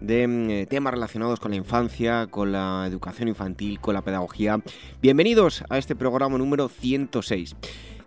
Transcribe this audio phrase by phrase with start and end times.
[0.00, 4.60] de mm, eh, temas relacionados con la infancia, con la educación infantil, con la pedagogía.
[5.00, 7.56] Bienvenidos a este programa número 106.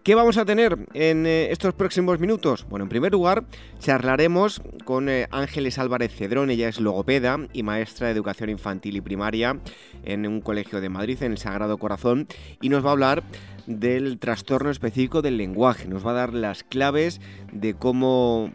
[0.03, 2.65] ¿Qué vamos a tener en eh, estos próximos minutos?
[2.69, 3.43] Bueno, en primer lugar,
[3.79, 9.01] charlaremos con eh, Ángeles Álvarez Cedrón, ella es logopeda y maestra de educación infantil y
[9.01, 9.59] primaria
[10.05, 12.27] en un colegio de Madrid, en el Sagrado Corazón,
[12.61, 13.23] y nos va a hablar
[13.67, 17.19] del trastorno específico del lenguaje, nos va a dar las claves
[17.51, 18.51] de cómo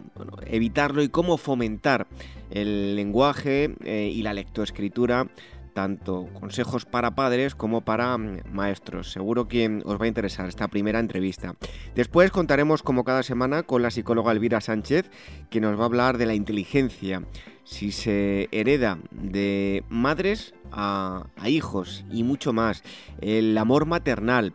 [0.46, 2.06] evitarlo y cómo fomentar
[2.50, 5.28] el lenguaje eh, y la lectoescritura
[5.74, 9.12] tanto consejos para padres como para mm, maestros.
[9.12, 11.56] Seguro que os va a interesar esta primera entrevista.
[11.94, 15.10] Después contaremos como cada semana con la psicóloga Elvira Sánchez,
[15.50, 17.22] que nos va a hablar de la inteligencia,
[17.64, 22.82] si se hereda de madres a, a hijos y mucho más,
[23.20, 24.54] el amor maternal.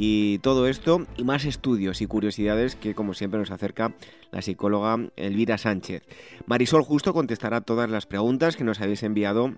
[0.00, 3.96] Y todo esto y más estudios y curiosidades que como siempre nos acerca
[4.30, 6.06] la psicóloga Elvira Sánchez.
[6.46, 9.54] Marisol justo contestará todas las preguntas que nos habéis enviado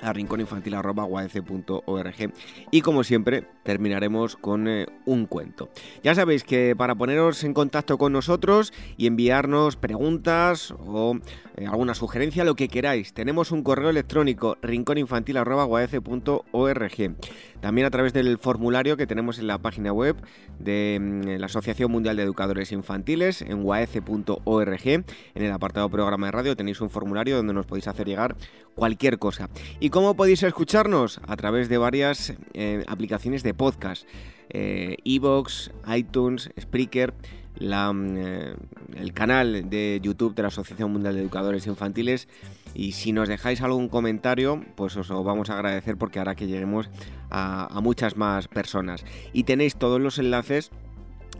[0.00, 2.32] a rincóninfantil.org
[2.70, 5.68] y como siempre terminaremos con eh, un cuento.
[6.02, 11.18] Ya sabéis que para poneros en contacto con nosotros y enviarnos preguntas o
[11.56, 17.16] eh, alguna sugerencia, lo que queráis, tenemos un correo electrónico rincóninfantil.org
[17.60, 20.16] también a través del formulario que tenemos en la página web
[20.58, 24.86] de mm, la Asociación Mundial de Educadores Infantiles en waece.org.
[24.86, 28.36] En el apartado programa de radio tenéis un formulario donde nos podéis hacer llegar
[28.74, 29.48] cualquier cosa.
[29.80, 31.20] ¿Y cómo podéis escucharnos?
[31.26, 34.06] A través de varias eh, aplicaciones de podcast.
[34.48, 37.12] Eh, Evox, iTunes, Spreaker,
[37.60, 38.54] mm, eh,
[38.96, 42.28] el canal de YouTube de la Asociación Mundial de Educadores Infantiles.
[42.74, 46.46] Y si nos dejáis algún comentario, pues os lo vamos a agradecer porque hará que
[46.46, 46.88] lleguemos
[47.30, 49.04] a muchas más personas.
[49.32, 50.70] Y tenéis todos los enlaces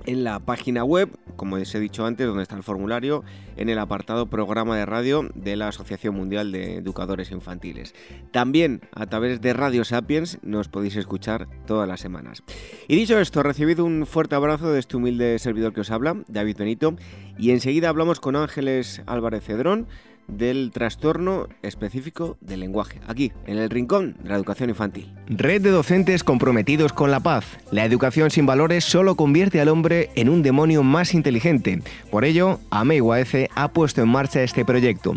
[0.07, 3.25] en la página web, como os he dicho antes, donde está el formulario,
[3.57, 7.95] en el apartado programa de radio de la Asociación Mundial de Educadores Infantiles.
[8.33, 12.43] También a través de Radio Sapiens nos podéis escuchar todas las semanas.
[12.89, 16.57] Y dicho esto, recibid un fuerte abrazo de este humilde servidor que os habla, David
[16.57, 16.97] Benito,
[17.39, 19.89] y enseguida hablamos con Ángeles Álvarez Cedrón,
[20.29, 25.13] del trastorno específico del lenguaje, aquí, en el rincón de la educación infantil.
[25.29, 27.45] Red de docentes comprometidos con la paz.
[27.71, 31.83] La educación sin valores solo convierte al hombre en un demonio más inteligente.
[32.11, 35.17] Por ello, AMEIWAECE ha puesto en marcha este proyecto.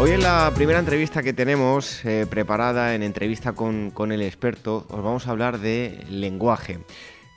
[0.00, 5.02] Hoy en la primera entrevista que tenemos eh, preparada en entrevista con, el experto, os
[5.02, 6.78] vamos a hablar de lenguaje.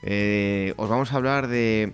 [0.04, 1.92] Eh, os vamos a hablar de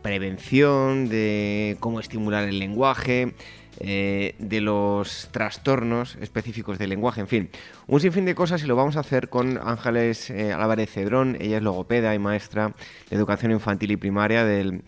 [0.00, 3.34] prevención, de cómo estimular el lenguaje,
[3.78, 7.50] eh, de los trastornos específicos del lenguaje, en fin,
[7.86, 11.58] un sinfín de cosas y lo vamos a hacer con Ángeles eh, Álvarez Cedrón, ella
[11.58, 12.72] es logopeda y maestra
[13.10, 14.82] de educación infantil y primaria del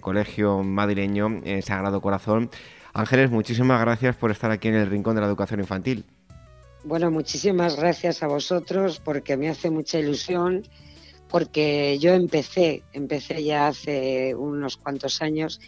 [0.00, 2.50] Colegio Madrileño Sagrado Corazón.
[2.94, 6.04] Ángeles, muchísimas gracias por estar aquí en el Rincón de la Educación Infantil.
[6.84, 10.62] Bueno, muchísimas gracias a vosotros porque me hace mucha ilusión
[11.28, 15.60] porque yo empecé, empecé ya hace unos cuantos años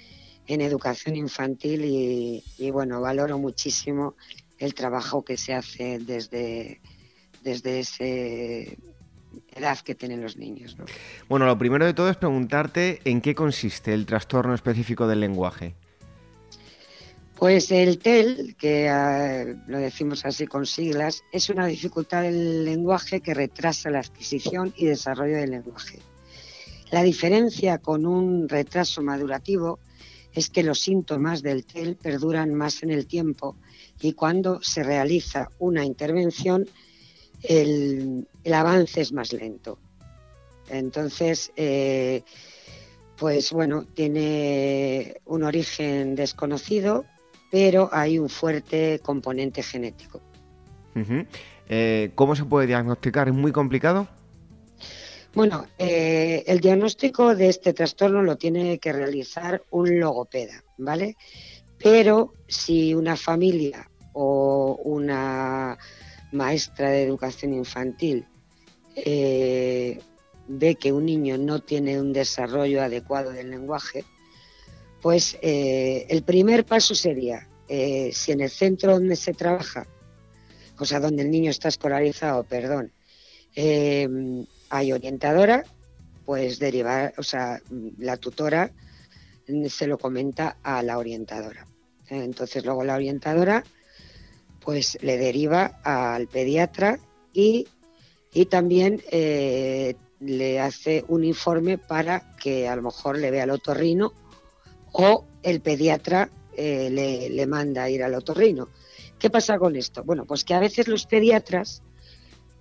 [0.47, 4.15] en educación infantil y, bueno, valoro muchísimo
[4.59, 6.83] el trabajo que se hace desde,
[7.43, 10.77] desde esa edad que tienen los niños.
[11.31, 15.75] Bueno, lo primero de todo es preguntarte en qué consiste el trastorno específico del lenguaje.
[17.37, 23.21] Pues el TEL, que ah, lo decimos así con siglas, es una dificultad del lenguaje
[23.21, 25.99] que retrasa la adquisición y desarrollo del lenguaje.
[26.91, 29.81] La diferencia con un retraso madurativo
[30.33, 33.57] es que los síntomas del TEL perduran más en el tiempo
[34.01, 36.69] y cuando se realiza una intervención
[37.43, 39.79] el, avance es más lento.
[40.69, 42.23] Entonces, eh,
[43.17, 47.05] pues bueno, tiene un origen desconocido,
[47.55, 50.21] pero hay un fuerte componente genético.
[51.69, 53.29] Eh, ¿Cómo se puede diagnosticar?
[53.29, 54.09] ¿Es muy complicado?
[55.35, 61.17] Bueno, eh, el diagnóstico de este trastorno lo tiene que realizar un logopeda, ¿vale?
[61.79, 65.79] Pero si una familia o una
[66.33, 68.27] maestra de educación infantil
[68.97, 70.01] eh,
[70.49, 74.05] ve que un niño no tiene un desarrollo adecuado del lenguaje,
[75.05, 79.87] pues eh, el primer paso sería, si en el centro donde se trabaja,
[80.79, 82.91] o sea, donde el niño está escolarizado, perdón,
[83.55, 85.65] hay orientadora,
[86.25, 87.61] pues derivar, o sea,
[87.99, 88.73] la tutora
[89.69, 91.67] se lo comenta a la orientadora.
[92.09, 93.63] Entonces luego la orientadora
[94.61, 96.99] pues le deriva al pediatra
[97.35, 97.67] y,
[98.49, 104.15] también eh, le hace un informe para que a lo mejor le vea al otorrino
[104.95, 106.89] o el pediatra eh,
[107.31, 108.69] le, manda a ir al otorrino.
[109.19, 110.05] ¿Qué pasa con esto?
[110.05, 111.83] Bueno, pues que a veces los pediatras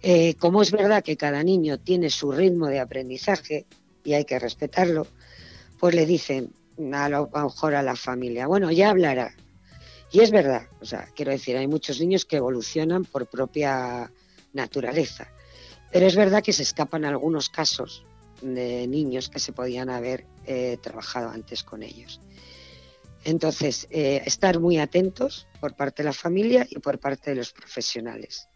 [0.01, 3.65] eh, como es verdad que cada niño tiene su ritmo de aprendizaje
[4.03, 5.07] y hay que respetarlo,
[5.80, 6.51] pues le dicen
[6.91, 9.35] a lo mejor a la familia, bueno, ya hablará.
[10.12, 14.12] Y es verdad, o sea, quiero decir, hay muchos niños que evolucionan por propia
[14.53, 15.27] naturaleza,
[15.91, 18.03] pero es verdad que se escapan algunos casos
[18.44, 22.22] de niños que se podían haber eh, trabajado antes con ellos.
[23.25, 27.54] Entonces, eh, estar muy atentos por parte de la familia y por parte de los
[27.54, 28.50] profesionales.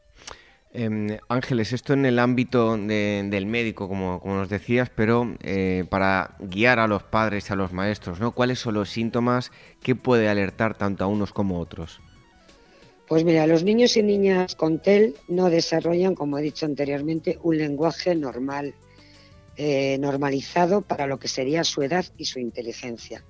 [0.73, 6.79] Em, Ángeles, esto en el ámbito del médico, como, nos decías, pero eh, para guiar
[6.79, 8.33] a los padres y a los maestros, ¿no?
[8.33, 9.51] ¿Cuáles son los síntomas
[9.81, 12.01] que puede alertar tanto a unos como a otros?
[13.07, 17.57] Pues mira, los niños y niñas con TEL no desarrollan, como he dicho anteriormente, un
[17.57, 18.75] lenguaje normal,
[19.59, 23.25] eh, normalizado para lo que sería su edad y su inteligencia.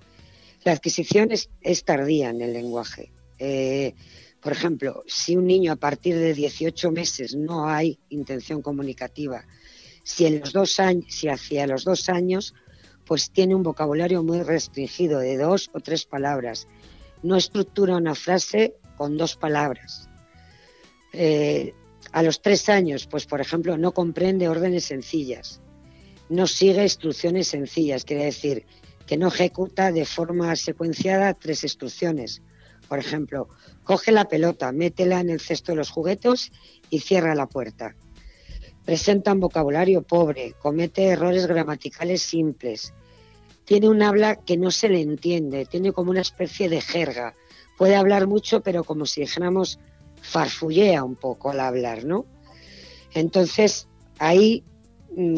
[0.65, 3.13] La adquisición es, tardía en el lenguaje.
[3.39, 3.93] Eh,
[4.41, 9.45] por ejemplo, si un niño a partir de 18 meses no hay intención comunicativa,
[10.03, 12.53] si, en los dos años, si hacia los dos años,
[13.05, 16.67] pues tiene un vocabulario muy restringido de dos o tres palabras,
[17.23, 20.09] no estructura una frase con dos palabras.
[21.13, 21.73] Eh,
[22.11, 25.61] a los tres años, pues por ejemplo, no comprende órdenes sencillas,
[26.29, 28.65] no sigue instrucciones sencillas, quiere decir
[29.05, 32.41] que no ejecuta de forma secuenciada tres instrucciones.
[32.89, 33.49] Por ejemplo,
[33.87, 36.51] Coge la pelota, métela en el cesto de los juguetes
[36.89, 37.95] y cierra la puerta.
[38.83, 42.93] Presenta un vocabulario pobre, comete errores gramaticales simples.
[43.63, 47.33] Tiene un habla que no se le entiende, tiene como una especie de jerga.
[47.77, 49.79] Puede hablar mucho, pero como si dijéramos
[50.21, 52.25] farfullea un poco al hablar, ¿no?
[53.13, 53.87] Entonces,
[54.19, 54.65] ahí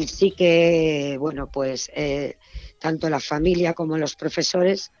[0.06, 2.36] sí que, bueno, pues eh,
[2.78, 4.92] tanto la familia como los profesores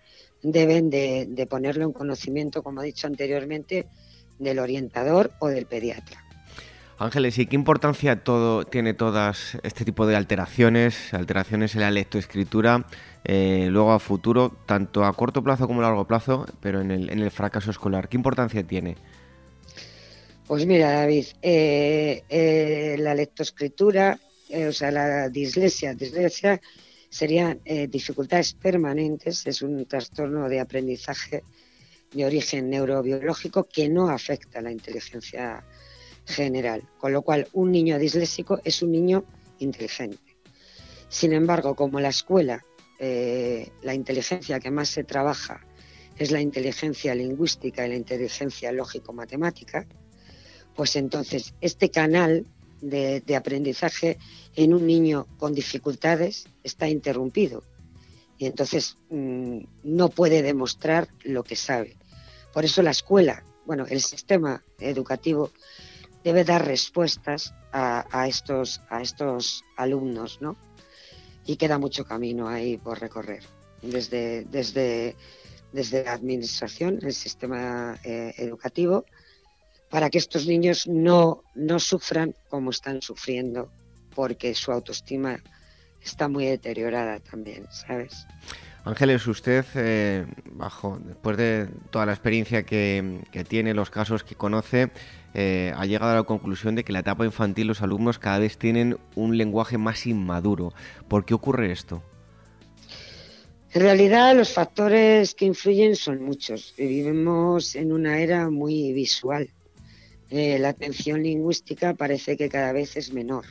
[0.42, 3.86] deben de, ponerlo en conocimiento, como he dicho anteriormente,
[4.38, 6.24] del orientador o del pediatra.
[6.98, 12.84] Ángeles, ¿y qué importancia todo, tiene todas este tipo de alteraciones, alteraciones en la lectoescritura,
[13.24, 17.30] eh, luego a futuro, tanto a corto plazo como a largo plazo, pero en el,
[17.30, 18.08] fracaso escolar?
[18.10, 18.96] ¿Qué importancia tiene?
[20.46, 24.18] Pues mira, David, eh, eh, la lectoescritura,
[24.68, 26.60] o sea, la dislexia, dislexia
[27.08, 31.42] serían eh, dificultades permanentes, es un trastorno de aprendizaje
[32.12, 35.64] de origen neurobiológico que no afecta a la inteligencia
[36.24, 39.24] general, con lo cual un niño disléxico es un niño
[39.58, 40.36] inteligente.
[41.08, 42.64] Sin embargo, como la escuela,
[42.98, 45.66] eh, la inteligencia que más se trabaja
[46.16, 49.86] es la inteligencia lingüística y la inteligencia lógico-matemática,
[50.76, 52.46] pues entonces este canal
[52.80, 54.18] de, aprendizaje
[54.56, 57.62] en un niño con dificultades está interrumpido
[58.38, 61.96] y entonces mm, no puede demostrar lo que sabe.
[62.52, 65.50] Por eso la escuela, bueno, el sistema educativo
[66.24, 70.56] debe dar respuestas a, estos, a estos alumnos, ¿no?
[71.46, 73.44] Y queda mucho camino ahí por recorrer,
[73.82, 75.16] desde, desde,
[75.72, 79.04] desde la administración, el sistema eh, educativo,
[79.90, 83.70] para que estos niños no, no sufran como están sufriendo,
[84.14, 85.42] porque su autoestima
[86.02, 88.26] está muy deteriorada también, ¿sabes?
[88.84, 94.90] Ángeles, usted, eh, bajo, después de toda la experiencia que, tiene, los casos que conoce,
[95.34, 98.38] eh, ha llegado a la conclusión de que en la etapa infantil los alumnos cada
[98.38, 100.72] vez tienen un lenguaje más inmaduro.
[101.08, 102.02] ¿Por qué ocurre esto?
[103.72, 106.74] En realidad los factores que influyen son muchos.
[106.76, 109.50] Vivimos en una era muy visual.
[110.30, 113.44] Eh, la atención lingüística parece que cada vez es menor.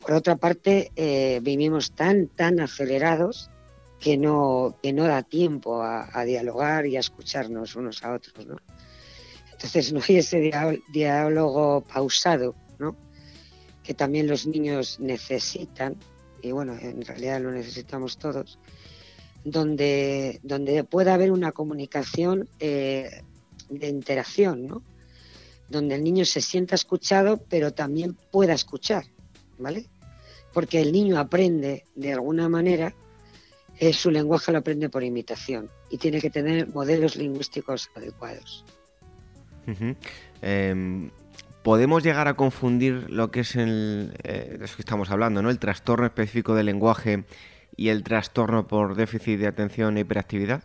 [0.00, 3.50] Por otra parte, eh, vivimos tan, tan acelerados
[3.98, 8.46] que no, que no da tiempo a, dialogar y a escucharnos unos a otros.
[8.46, 8.56] ¿no?
[9.52, 10.52] Entonces no hay ese
[10.92, 12.94] diálogo pausado, ¿no?
[13.82, 15.96] que también los niños necesitan,
[16.42, 18.58] y bueno, en realidad lo necesitamos todos
[19.44, 23.22] donde, donde pueda haber una comunicación eh,
[23.70, 24.82] de interacción, ¿no?
[25.68, 29.04] Donde el niño se sienta escuchado, pero también pueda escuchar,
[29.58, 29.86] ¿vale?
[30.52, 32.94] Porque el niño aprende de alguna manera,
[33.78, 38.64] eh, su lenguaje lo aprende por imitación y tiene que tener modelos lingüísticos adecuados.
[40.40, 41.10] Em,
[41.62, 45.50] podemos llegar a confundir lo que es el, eh, de eso que estamos hablando, ¿no?
[45.50, 47.24] El trastorno específico del lenguaje
[47.78, 50.62] y el trastorno por déficit de atención e hiperactividad?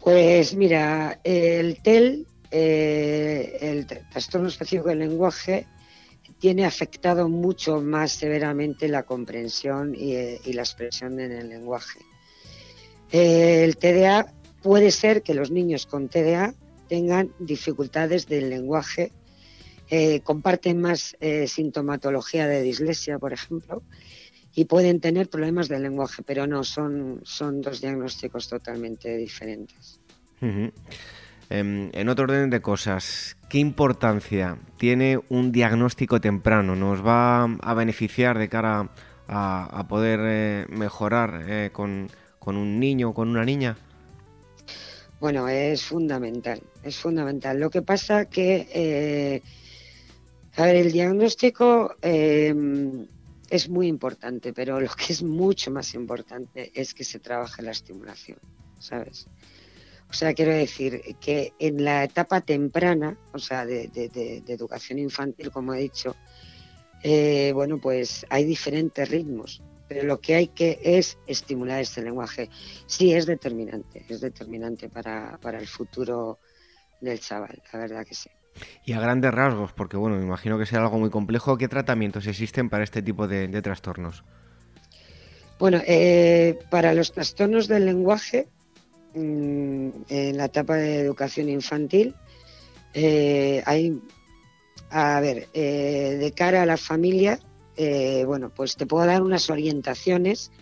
[0.00, 5.66] Pues mira, el TEL, eh, el trastorno específico del lenguaje,
[6.38, 11.98] tiene afectado mucho más severamente la comprensión y, la expresión en el lenguaje.
[13.10, 14.32] el TDA
[14.62, 16.54] puede ser que los niños con TDA
[16.88, 19.10] tengan dificultades del lenguaje,
[19.90, 23.82] eh, comparten más eh, sintomatología de dislexia, por ejemplo,
[24.54, 29.98] y pueden tener problemas del lenguaje, pero no, son, son dos diagnósticos totalmente diferentes.
[30.40, 30.70] Em,
[31.50, 36.74] en otro orden de cosas, ¿qué importancia tiene un diagnóstico temprano?
[36.74, 38.88] ¿Nos va a beneficiar de cara
[39.28, 42.10] a, poder eh, mejorar eh, con,
[42.46, 43.76] un niño o con una niña?
[45.20, 47.58] Bueno, es fundamental, es fundamental.
[47.58, 49.42] Lo que pasa que, eh,
[50.56, 53.06] a ver, el diagnóstico em,
[53.48, 57.70] es muy importante, pero lo que es mucho más importante es que se trabaje la
[57.70, 58.38] estimulación,
[58.78, 59.28] ¿sabes?
[60.08, 63.90] O sea, quiero decir que en la etapa temprana, o sea, de,
[64.46, 66.14] educación infantil, como he dicho,
[67.02, 72.48] eh, bueno, pues hay diferentes ritmos, pero lo que hay que es estimular este lenguaje.
[72.86, 76.38] Sí, es determinante, es determinante para, para el futuro
[77.00, 78.30] del chaval, la verdad que sí.
[78.84, 82.26] Y a grandes rasgos, porque bueno, me imagino que sea algo muy complejo, ¿qué tratamientos
[82.26, 84.24] existen para este tipo de, trastornos?
[85.58, 88.48] Bueno, eh, para los trastornos del lenguaje,
[89.14, 92.14] mm, en la etapa de educación infantil,
[92.92, 94.00] eh, hay,
[94.90, 97.38] a ver, eh, de cara a la familia,
[98.26, 100.52] bueno, pues te puedo dar unas orientaciones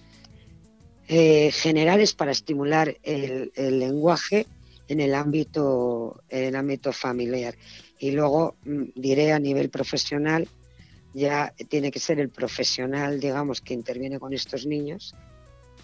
[1.06, 4.46] generales para estimular el, el lenguaje
[4.88, 7.54] en el ámbito, en el ámbito familiar.
[7.98, 10.48] Y luego mm, diré a nivel profesional,
[11.14, 15.14] ya tiene que ser el profesional, digamos, que interviene con estos niños,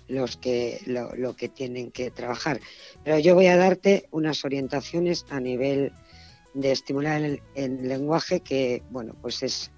[0.08, 2.60] los que lo, que tienen que trabajar.
[3.04, 5.92] Pero yo voy a darte unas orientaciones a nivel
[6.54, 9.70] de estimular el, lenguaje que, bueno, pues es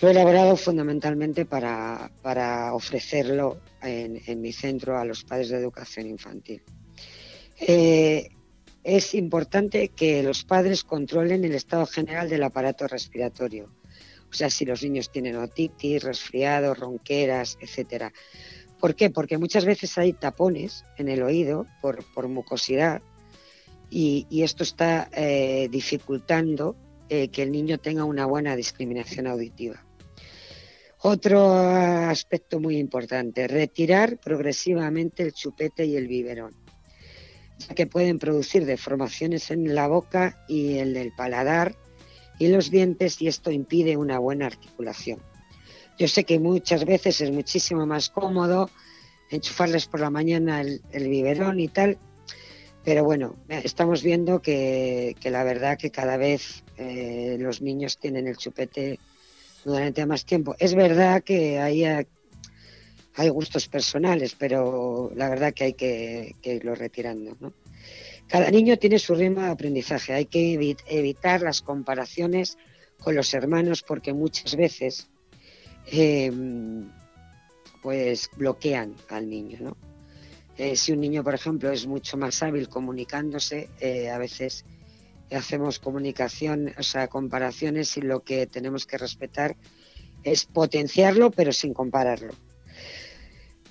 [0.00, 6.06] lo he elaborado fundamentalmente para, para ofrecerlo en, mi centro a los padres de educación
[6.06, 6.62] infantil.
[7.60, 8.30] Eh,
[8.82, 13.66] es importante que los padres controlen el estado general del aparato respiratorio.
[14.30, 18.12] O sea, si los niños tienen otitis, resfriados, ronqueras, etcétera.
[18.80, 19.10] ¿Por qué?
[19.10, 23.02] Porque muchas veces hay tapones en el oído por, mucosidad
[23.90, 26.76] y, esto está eh, dificultando
[27.08, 29.84] eh, que el niño tenga una buena discriminación auditiva.
[31.02, 36.54] Otro aspecto muy importante, retirar progresivamente el chupete y el biberón
[37.74, 41.76] que pueden producir deformaciones en la boca y en el paladar
[42.38, 45.20] y los dientes y esto impide una buena articulación.
[46.00, 48.70] Yo sé que muchas veces es muchísimo más cómodo
[49.28, 50.80] enchufarles por la mañana el,
[51.10, 51.98] biberón y tal,
[52.82, 58.38] pero bueno, estamos viendo que, la verdad que cada vez eh, los niños tienen el
[58.38, 58.98] chupete
[59.62, 60.56] durante más tiempo.
[60.58, 67.36] Es verdad que hay hay gustos personales, pero la verdad que hay que, irlo retirando.
[68.26, 72.56] Cada niño tiene su ritmo de aprendizaje, hay que evitar las comparaciones
[72.98, 75.10] con los hermanos porque muchas veces
[75.86, 76.88] em,
[77.82, 79.58] pues bloquean al niño.
[79.60, 79.76] ¿no?
[80.56, 84.64] Eh, si un niño, por ejemplo, es mucho más hábil comunicándose, eh, a veces
[85.30, 89.56] hacemos comunicación, o sea, comparaciones y lo que tenemos que respetar
[90.22, 92.34] es potenciarlo pero sin compararlo.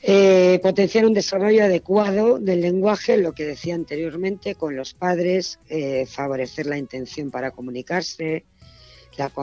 [0.01, 5.59] Eh, potenciar un desarrollo adecuado del lenguaje, lo que decía anteriormente, con los padres,
[6.07, 8.45] favorecer la intención para comunicarse,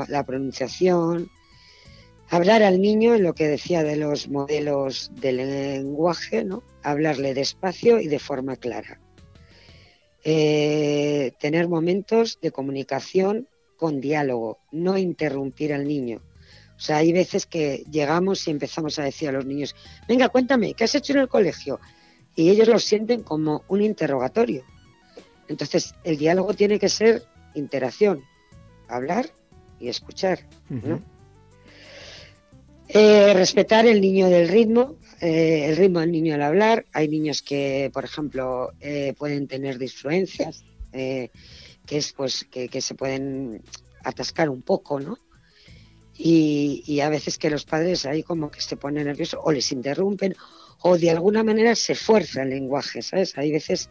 [0.08, 1.30] la, pronunciación,
[2.30, 6.62] hablar al niño, en lo que decía de los modelos de lenguaje, ¿no?
[6.83, 9.00] hablarle despacio y de forma clara.
[10.25, 16.21] Eh, tener momentos de comunicación con diálogo, no interrumpir al niño.
[16.76, 19.75] O sea, hay veces que llegamos y empezamos a decir a los niños,
[20.09, 21.80] venga, cuéntame, ¿qué has hecho en el colegio?
[22.35, 24.64] Y ellos lo sienten como un interrogatorio.
[25.49, 27.23] Entonces, el diálogo tiene que ser
[27.54, 28.23] interacción,
[28.88, 29.30] hablar
[29.80, 30.40] y escuchar.
[32.88, 36.87] Eh, respetar el niño del ritmo, eh, el ritmo del niño al hablar.
[36.93, 41.31] Hay niños que, por ejemplo, eh, pueden tener disfluencias, que
[41.99, 43.62] es pues que, se pueden
[44.02, 45.19] atascar un poco, ¿no?
[46.19, 50.35] y, a veces que los padres ahí como que se ponen nerviosos o les interrumpen
[50.81, 53.37] o de alguna manera se fuerza el lenguaje, ¿sabes?
[53.37, 53.90] Hay veces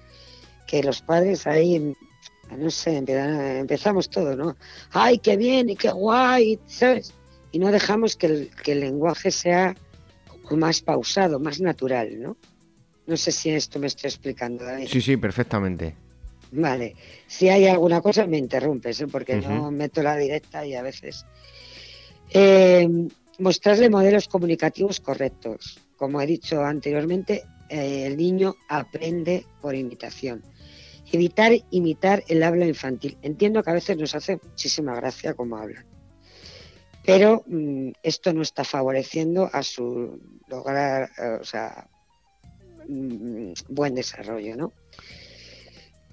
[0.66, 1.94] que los padres ahí,
[2.58, 4.56] no sé, empezamos todo, ¿no?
[4.92, 6.60] ¡Ay, qué bien y qué guay!
[6.68, 7.14] ¿Sabes?
[7.56, 9.78] Y no dejamos que el, que el lenguaje sea
[10.52, 12.36] más pausado, más natural, ¿no?
[13.08, 14.90] No sé si esto me estoy explicando, David.
[14.90, 15.96] Sí, sí, perfectamente.
[16.52, 16.98] Vale.
[17.28, 19.08] Si hay alguna cosa, me interrumpes, ¿eh?
[19.08, 21.26] porque yo meto la directa y a veces
[22.32, 22.90] eh,
[23.40, 25.80] mostrarle modelos comunicativos correctos.
[25.96, 30.44] Como he dicho anteriormente, eh, el niño aprende por imitación.
[31.10, 33.18] Evitar imitar el habla infantil.
[33.22, 35.86] Entiendo que a veces nos hace muchísima gracia cómo hablan,
[37.06, 41.40] pero mm, esto no está favoreciendo a su lograr, eh,
[42.88, 44.74] mm, buen desarrollo, ¿no?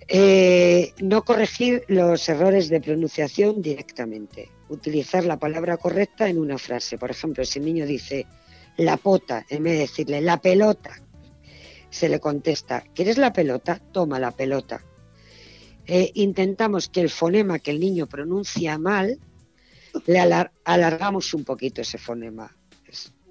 [0.09, 4.51] Eh, no corregir los errores de pronunciación directamente.
[4.69, 6.99] Utilizar la palabra correcta en una frase.
[6.99, 8.27] Por ejemplo, si el niño dice
[8.77, 11.01] la pota, en vez de decirle la pelota,
[11.89, 13.81] se le contesta, ¿quieres la pelota?
[13.93, 14.85] Toma la pelota.
[15.87, 19.19] Eh, intentamos que el fonema que el niño pronuncia mal,
[20.07, 22.55] le alargamos un poquito ese fonema.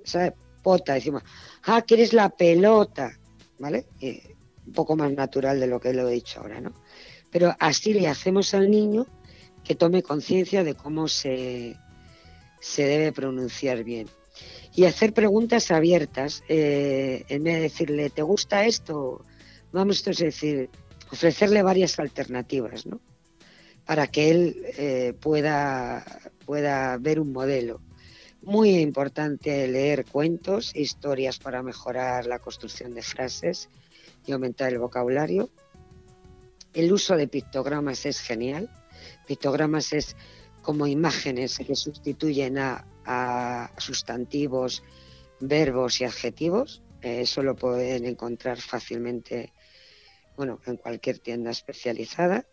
[0.04, 0.34] ¿Sabes?
[0.62, 1.24] Pota, decimos,
[1.64, 3.18] ah, ¿quieres la pelota?
[3.60, 3.86] ¿Vale?
[4.66, 6.74] Un poco más natural de lo que lo he dicho ahora, ¿no?
[7.32, 9.08] Pero así le hacemos al niño
[9.64, 11.78] que tome conciencia de cómo se,
[12.60, 14.08] se debe pronunciar bien.
[14.74, 19.26] Y hacer preguntas abiertas, eh, en vez de decirle, ¿te gusta esto?
[19.72, 20.70] Vamos a decir,
[21.12, 23.00] ofrecerle varias alternativas, ¿no?
[23.92, 26.06] Para que él eh, pueda,
[26.46, 27.82] pueda ver un modelo.
[28.42, 33.68] Muy importante leer cuentos, historias para mejorar la construcción de frases
[34.26, 35.50] y aumentar el vocabulario.
[36.74, 38.70] El uso de pictogramas es genial.
[39.28, 40.16] Pictogramas es
[40.62, 44.84] como imágenes que sustituyen a, sustantivos,
[45.42, 46.82] verbos y adjetivos.
[47.02, 49.52] Eh, eso lo pueden encontrar fácilmente
[50.38, 52.46] bueno, en cualquier tienda especializada.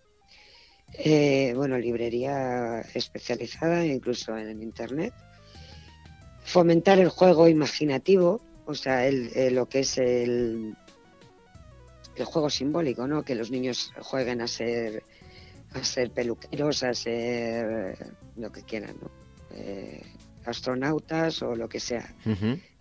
[0.94, 5.14] Eh, bueno, librería especializada, incluso en Internet.
[6.44, 10.74] Fomentar el juego imaginativo, o sea, el, lo que es el,
[12.16, 13.22] el juego simbólico, ¿no?
[13.22, 15.03] Que los niños jueguen a ser
[15.72, 17.96] a ser peluqueros, a ser
[18.37, 19.11] lo que quieran, ¿no?
[19.51, 20.03] Eh,
[20.44, 22.14] astronautas o lo que sea.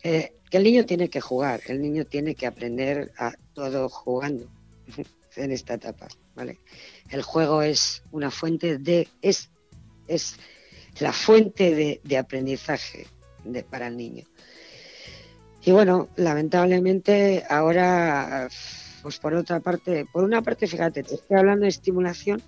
[0.03, 4.47] Eh, que el niño tiene que jugar, el niño tiene que aprender a todo jugando
[5.35, 6.59] en esta etapa, ¿vale?
[7.09, 9.49] El juego es una fuente de es
[10.07, 10.37] es
[10.99, 13.07] la fuente de, de aprendizaje
[13.43, 14.25] de, para el niño.
[15.63, 18.49] Y bueno, lamentablemente ahora
[19.01, 22.41] pues por otra parte, por una parte, fíjate, te estoy hablando de estimulación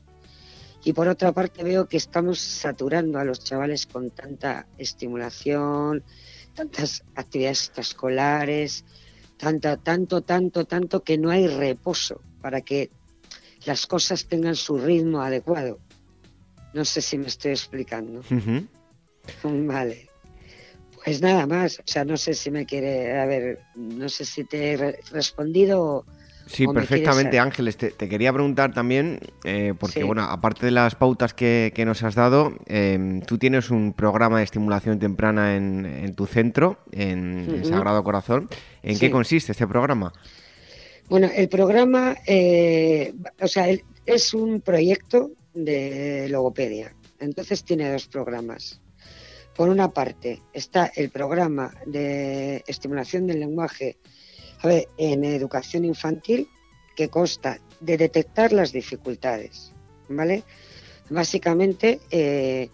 [0.84, 6.04] y por otra parte veo que estamos saturando a los chavales con tanta estimulación,
[6.54, 8.86] tantas actividades extraescolares,
[9.38, 12.90] tanto, tanto, tanto, tanto que no hay reposo para que
[13.66, 15.80] las cosas tengan su ritmo adecuado.
[16.74, 18.22] No sé si me estoy explicando.
[19.44, 20.08] Vale.
[21.04, 24.44] Pues nada más, o sea, no sé si me quiere, a ver, no sé si
[24.44, 26.06] te he respondido
[26.50, 27.78] Sí, perfectamente, Ángeles.
[27.78, 32.54] Te, quería preguntar también, eh, porque bueno, aparte de las pautas que, nos has dado,
[32.66, 38.50] em, tú tienes un programa de estimulación temprana en, tu centro, en, Sagrado Corazón.
[38.82, 40.12] ¿En qué consiste este programa?
[41.10, 43.68] Bueno, el programa, eh, o sea,
[44.06, 46.96] es un proyecto de logopedia.
[47.20, 48.80] Entonces tiene dos programas.
[49.56, 53.98] Por una parte está el programa de estimulación del lenguaje
[54.62, 56.48] a ver, en educación infantil,
[56.96, 59.72] que consta de detectar las dificultades,
[60.10, 60.44] ¿vale?
[61.10, 62.70] Básicamente, eh,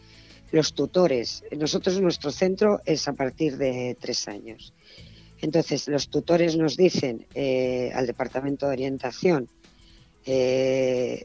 [0.51, 1.43] los tutores.
[1.55, 4.73] Nosotros, nuestro centro es a partir de tres años.
[5.41, 9.49] Entonces, los tutores nos dicen eh, al departamento de orientación,
[10.25, 11.23] eh,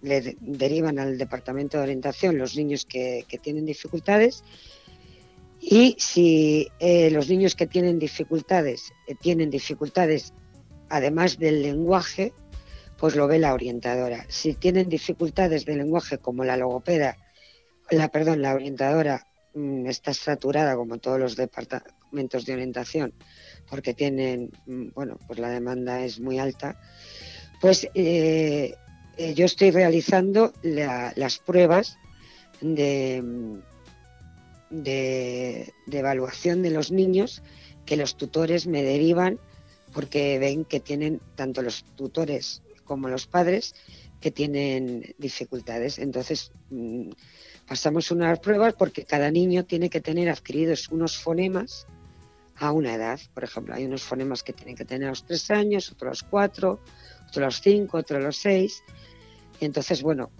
[0.00, 4.44] le derivan al departamento de orientación los niños que, tienen dificultades
[5.60, 10.32] y si eh, los niños que tienen dificultades tienen dificultades
[10.88, 12.32] además del lenguaje,
[12.96, 14.24] pues lo ve la orientadora.
[14.28, 17.16] Si tienen dificultades de lenguaje como la logopeda,
[17.90, 23.12] la perdón, la orientadora mm, está saturada como todos los departamentos de orientación
[23.70, 26.80] porque tienen, mm, bueno, pues la demanda es muy alta,
[27.60, 28.74] pues eh,
[29.16, 31.98] eh, yo estoy realizando las pruebas
[32.60, 33.22] de,
[34.70, 37.42] de, evaluación de los niños
[37.84, 39.38] que los tutores me derivan
[39.92, 43.74] porque ven que tienen tanto los tutores como los padres
[44.20, 45.98] que tienen dificultades.
[45.98, 47.10] Entonces, mm,
[47.66, 51.86] pasamos unas pruebas porque cada niño tiene que tener adquiridos unos fonemas
[52.58, 53.20] a una edad.
[53.34, 56.80] Por ejemplo, hay unos fonemas que tienen que tener los tres años, otros los cuatro,
[57.28, 58.82] otros los cinco, otros los seis.
[59.60, 60.30] Y entonces, bueno,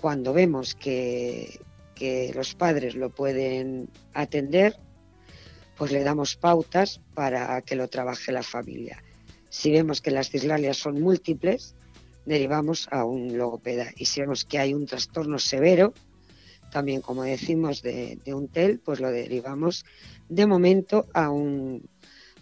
[0.00, 1.60] cuando vemos que,
[1.94, 4.78] que los padres lo pueden atender,
[5.76, 9.02] pues le damos pautas para que lo trabaje la familia.
[9.48, 11.74] Si vemos que las dislalias son múltiples,
[12.24, 13.86] derivamos a un logopeda.
[13.96, 15.94] Y si vemos que hay un trastorno severo,
[16.70, 19.84] también como decimos de, un TEL, pues lo derivamos
[20.28, 21.88] de momento a un,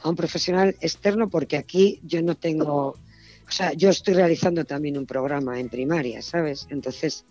[0.01, 4.99] a un profesional externo porque aquí yo no tengo, o sea, yo estoy realizando también
[4.99, 6.67] un programa en primaria, ¿sabes?
[6.71, 7.25] Entonces,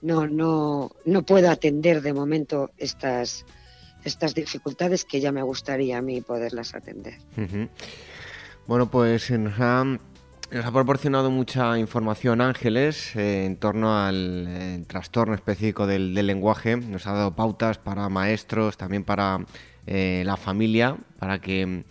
[0.00, 3.46] no, no, no puedo atender de momento estas,
[4.04, 7.14] estas dificultades que ya me gustaría a mí poderlas atender.
[8.66, 9.98] Bueno, pues nos ha,
[10.52, 16.76] nos ha, proporcionado mucha información Ángeles eh, en torno al eh, trastorno específico del, lenguaje.
[16.76, 19.44] Nos ha dado pautas para maestros, también para
[19.86, 21.84] eh, la familia, para que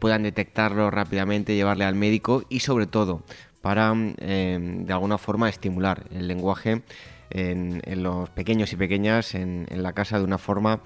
[0.00, 3.22] puedan detectarlo rápidamente, llevarle al médico y sobre todo
[3.60, 6.82] para de alguna forma estimular el lenguaje
[7.30, 10.80] en, los pequeños y pequeñas en, la casa de una forma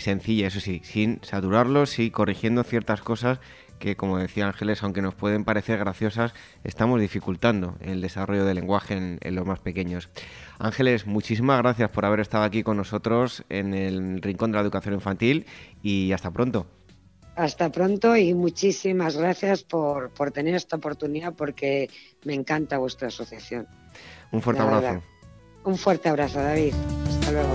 [0.00, 3.38] sencilla, eso sí, sin saturarlos y corrigiendo ciertas cosas
[3.82, 9.18] que, como decía Ángeles, aunque nos pueden parecer graciosas, estamos dificultando el desarrollo del lenguaje
[9.20, 10.08] en, los más pequeños.
[10.60, 14.94] Ángeles, muchísimas gracias por haber estado aquí con nosotros en el Rincón de la Educación
[14.94, 15.46] Infantil
[15.82, 16.68] y hasta pronto.
[17.34, 21.90] Hasta pronto y muchísimas gracias por, por tener esta oportunidad porque
[22.24, 23.66] me encanta vuestra asociación.
[24.30, 25.02] Un fuerte abrazo.
[25.64, 26.74] Un fuerte abrazo, David.
[27.08, 27.54] Hasta luego.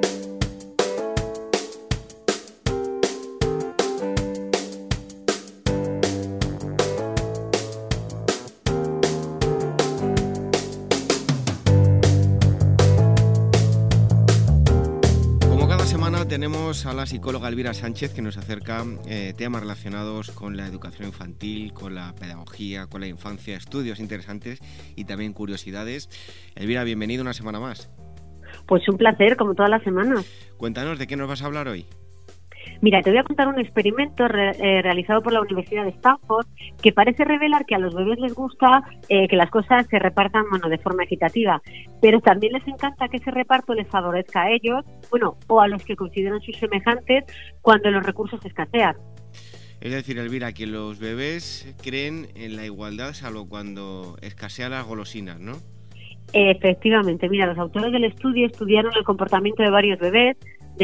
[17.01, 21.95] La psicóloga Elvira Sánchez que nos acerca eh, temas relacionados con la educación infantil, con
[21.95, 24.59] la pedagogía, con la infancia, estudios interesantes
[24.95, 26.09] y también curiosidades.
[26.53, 27.89] Elvira, bienvenido una semana más.
[28.67, 30.27] Pues un placer, como todas las semanas.
[30.57, 31.87] Cuéntanos de qué nos vas a hablar hoy.
[32.81, 36.47] Mira, te voy a contar un experimento eh, realizado por la Universidad de Stanford
[36.81, 40.45] que parece revelar que a los bebés les gusta eh, que las cosas se repartan
[40.49, 41.61] bueno, de forma equitativa,
[42.01, 45.83] pero también les encanta que ese reparto les favorezca a ellos, bueno, o a los
[45.85, 47.25] que consideran sus semejantes
[47.61, 48.95] cuando los recursos escasean.
[49.79, 55.39] Es decir, Elvira, que los bebés creen en la igualdad salvo cuando escasean las golosinas,
[55.39, 55.53] ¿no?
[56.33, 60.37] Efectivamente, mira, los autores del estudio estudiaron el comportamiento de varios bebés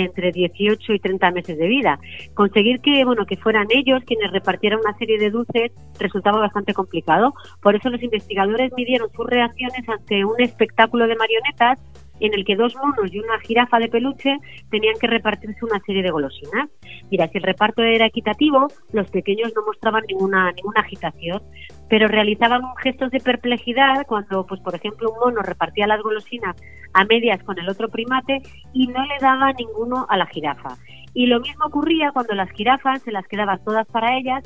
[0.03, 1.99] entre 18 y 30 meses de vida.
[2.33, 7.33] Conseguir que, bueno, que fueran ellos quienes repartieran una serie de dulces resultaba bastante complicado.
[7.61, 11.79] Por eso los investigadores midieron sus reacciones ante un espectáculo de marionetas
[12.19, 14.37] en el que dos monos y una jirafa de peluche
[14.71, 16.69] tenían que repartirse una serie de golosinas.
[17.11, 21.41] Mira, si el reparto era equitativo, los pequeños no mostraban ninguna, ninguna agitación,
[21.89, 26.55] pero realizaban gestos de perplejidad cuando, pues por ejemplo, un mono repartía las golosinas
[26.93, 28.41] a medias con el otro primate
[28.73, 30.77] y no le daba ninguno a la jirafa.
[31.13, 34.43] Y lo mismo ocurría cuando las jirafas se las quedaban todas para ellas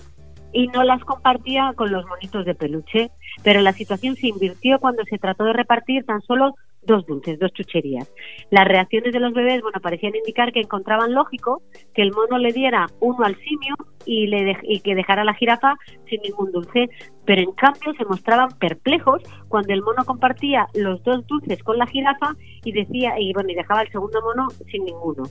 [0.53, 3.11] y no las compartía con los monitos de peluche.
[3.43, 7.51] Pero la situación se invirtió cuando se trató de repartir tan solo dos dulces, dos
[7.53, 8.11] chucherías.
[8.49, 11.61] Las reacciones de los bebés, bueno, parecían indicar que encontraban lógico
[11.93, 15.75] que el mono le diera uno al simio y, le y que dejara la jirafa
[16.09, 16.89] sin ningún dulce,
[17.25, 21.85] pero en cambio se mostraban perplejos cuando el mono compartía los dos dulces con la
[21.87, 25.23] jirafa y decía y bueno, y dejaba el segundo mono sin ninguno.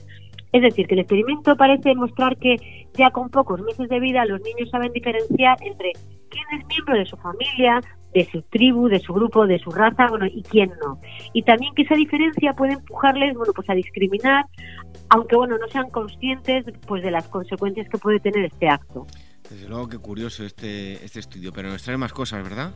[0.53, 2.57] Es decir, que el experimento parece mostrar que
[2.93, 5.93] ya con pocos meses de vida los niños saben diferenciar entre
[6.29, 7.81] quién es miembro de su familia,
[8.13, 10.99] de su tribu, de su grupo, de su raza, bueno, y quién no.
[11.33, 14.45] Y también que esa diferencia puede empujarles, bueno, pues a discriminar,
[15.09, 19.05] aunque bueno, no sean conscientes pues de las consecuencias que puede tener este acto.
[19.49, 22.73] Desde luego que curioso este, este estudio, pero nos trae más cosas, ¿verdad?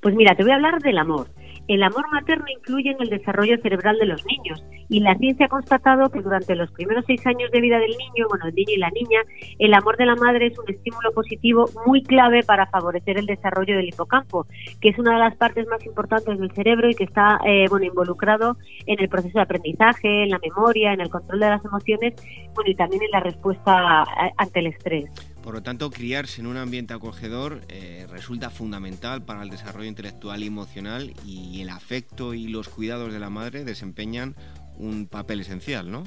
[0.00, 1.28] Pues mira, te voy a hablar del amor.
[1.68, 5.50] El amor materno influye en el desarrollo cerebral de los niños y la ciencia ha
[5.50, 8.78] constatado que durante los primeros seis años de vida del niño, bueno, el niño y
[8.78, 9.20] la niña,
[9.58, 13.76] el amor de la madre es un estímulo positivo muy clave para favorecer el desarrollo
[13.76, 14.46] del hipocampo,
[14.80, 17.84] que es una de las partes más importantes del cerebro y que está, eh, bueno,
[17.84, 22.14] involucrado en el proceso de aprendizaje, en la memoria, en el control de las emociones,
[22.54, 24.04] bueno, y también en la respuesta
[24.38, 25.27] ante el estrés.
[25.48, 30.42] Por lo tanto, criarse en un ambiente acogedor eh, resulta fundamental para el desarrollo intelectual
[30.42, 34.34] y emocional y el afecto y los cuidados de la madre desempeñan
[34.76, 36.04] un papel esencial, ¿no?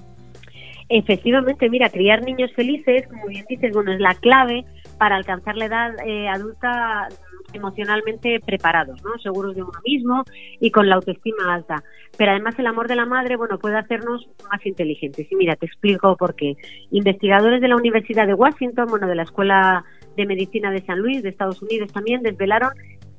[0.89, 4.63] Efectivamente, mira, criar niños felices, como bien dices, bueno, es la clave
[4.99, 7.07] para alcanzar la edad eh, adulta
[7.53, 9.17] emocionalmente preparados, ¿no?
[9.19, 10.23] seguros de uno mismo
[10.59, 11.83] y con la autoestima alta.
[12.17, 15.31] Pero además el amor de la madre, bueno, puede hacernos más inteligentes.
[15.31, 16.55] Y mira, te explico por qué.
[16.91, 19.85] Investigadores de la Universidad de Washington, bueno, de la Escuela
[20.17, 22.71] de Medicina de San Luis, de Estados Unidos también, desvelaron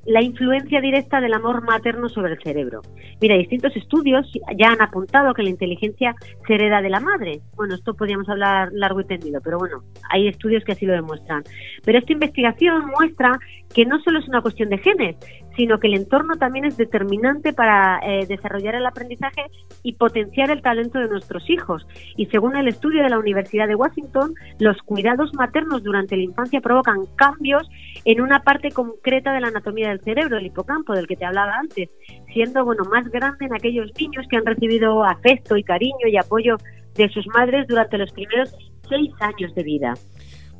[0.05, 2.81] la influencia directa del amor materno sobre el cerebro.
[3.21, 6.15] Mira, distintos estudios ya han apuntado que la inteligencia
[6.45, 7.39] se hereda de la madre.
[7.55, 11.43] Bueno, esto podríamos hablar largo y tendido, pero bueno, hay estudios que así lo demuestran.
[11.85, 13.39] Pero esta investigación muestra
[13.73, 15.15] que no solo es una cuestión de genes,
[15.55, 19.43] sino que el entorno también es determinante para eh, desarrollar el aprendizaje
[19.83, 21.85] y potenciar el talento de nuestros hijos.
[22.15, 26.61] Y según el estudio de la Universidad de Washington, los cuidados maternos durante la infancia
[26.61, 27.69] provocan cambios
[28.05, 31.57] en una parte concreta de la anatomía del cerebro, el hipocampo, del que te hablaba
[31.57, 31.89] antes,
[32.33, 36.57] siendo bueno más grande en aquellos niños que han recibido afecto y cariño y apoyo
[36.95, 38.55] de sus madres durante los primeros
[38.87, 39.93] seis años de vida.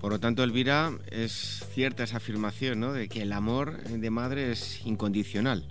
[0.04, 2.92] Por lo tanto, Elvira, es cierta esa afirmación, ¿no?
[2.92, 5.64] De que el amor de madre es incondicional.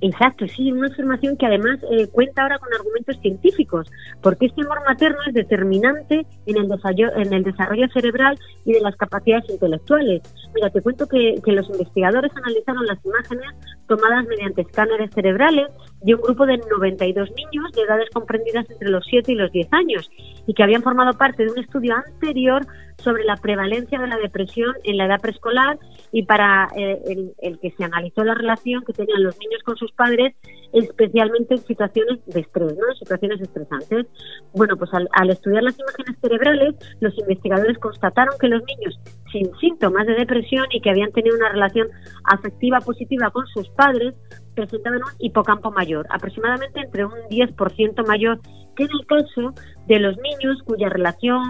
[0.00, 3.90] Exacto, sí, una afirmación que además eh, cuenta ahora con argumentos científicos,
[4.22, 8.80] porque este amor materno es determinante en el, desarrollo, en el desarrollo cerebral y de
[8.82, 10.22] las capacidades intelectuales.
[10.54, 13.50] Mira, te cuento que, que los investigadores analizaron las imágenes
[13.88, 15.66] tomadas mediante escáneres cerebrales
[16.02, 19.72] de un grupo de 92 niños de edades comprendidas entre los 7 y los 10
[19.72, 20.08] años
[20.46, 22.64] y que habían formado parte de un estudio anterior
[22.98, 25.78] sobre la prevalencia de la depresión en la edad preescolar
[26.12, 29.92] y para eh, el, que se analizó la relación que tenían los niños con sus
[29.92, 30.34] padres,
[30.72, 32.94] especialmente en situaciones de estrés, ¿no?
[32.98, 34.06] situaciones estresantes.
[34.54, 38.98] Bueno, pues al, al estudiar las imágenes cerebrales, los investigadores constataron que los niños
[39.32, 41.88] sin síntomas de depresión y que habían tenido una relación
[42.24, 44.14] afectiva positiva con sus padres
[44.54, 48.40] presentaban un hipocampo mayor, aproximadamente entre un 10% mayor
[48.76, 49.54] que en el caso
[49.86, 51.42] de los niños cuya relación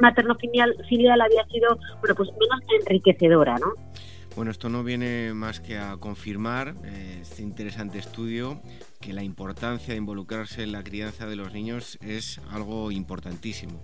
[0.00, 0.74] materno-filial
[1.20, 3.72] había sido bueno, pues menos enriquecedora, ¿no?
[4.36, 8.60] Bueno, esto no viene más que a confirmar eh, este interesante estudio
[9.00, 13.80] que la importancia de involucrarse en la crianza de los niños es algo importantísimo.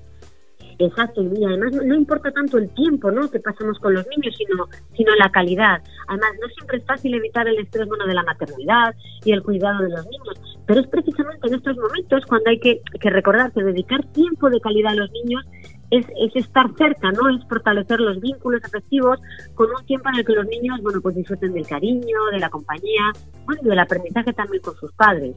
[0.79, 3.31] Exacto, y además no, importa tanto el tiempo ¿no?
[3.31, 5.83] que pasamos con los niños, sino, sino la calidad.
[6.09, 9.83] Además, no siempre es fácil evitar el estrés bueno, de la maternidad y el cuidado
[9.83, 13.63] de los niños, pero es precisamente en estos momentos cuando hay que, que recordar que
[13.63, 15.45] dedicar tiempo de calidad a los niños
[15.91, 17.29] es, es, estar cerca, ¿no?
[17.29, 19.21] Es fortalecer los vínculos afectivos
[19.55, 22.49] con un tiempo en el que los niños, bueno, pues disfruten del cariño, de la
[22.49, 23.13] compañía,
[23.45, 25.35] bueno, y del aprendizaje también con sus padres.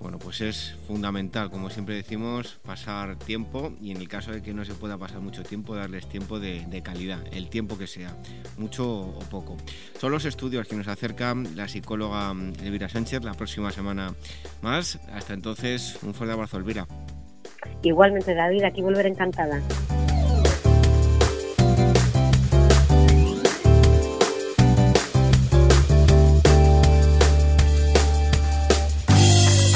[0.00, 4.54] Bueno, pues es fundamental, como siempre decimos, pasar tiempo y en el caso de que
[4.54, 8.16] no se pueda pasar mucho tiempo, darles tiempo de, calidad, el tiempo que sea,
[8.56, 9.56] mucho o poco.
[9.98, 12.32] Son los estudios que nos acercan la psicóloga
[12.62, 14.14] Elvira Sánchez la próxima semana
[14.62, 15.00] más.
[15.12, 16.86] Hasta entonces, un fuerte abrazo, Elvira.
[17.82, 19.60] Igualmente, David, aquí volver encantada.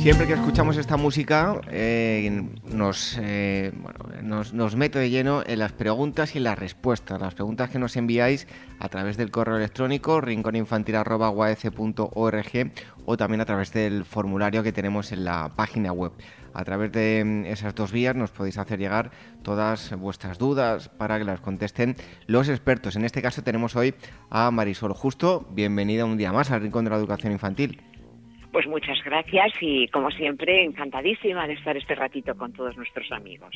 [0.00, 3.70] Siempre que escuchamos esta música eh, nos, eh,
[4.22, 7.20] nos, nos, meto de lleno en las preguntas y en las respuestas.
[7.20, 8.46] Las preguntas que nos enviáis
[8.78, 12.72] a través del correo electrónico rinconinfantil.org
[13.04, 16.12] o también a través del formulario que tenemos en la página web.
[16.54, 19.10] A través de mm, esas dos vías nos podéis hacer llegar
[19.42, 21.94] todas vuestras dudas para que las contesten
[22.26, 22.96] los expertos.
[22.96, 23.94] En este caso tenemos hoy
[24.30, 25.46] a Marisol Justo.
[25.50, 27.82] Bienvenida un día más al Rincón de la Educación Infantil.
[28.52, 33.50] Pues muchas gracias y como siempre encantadísima de estar este ratito con todos nuestros amigos.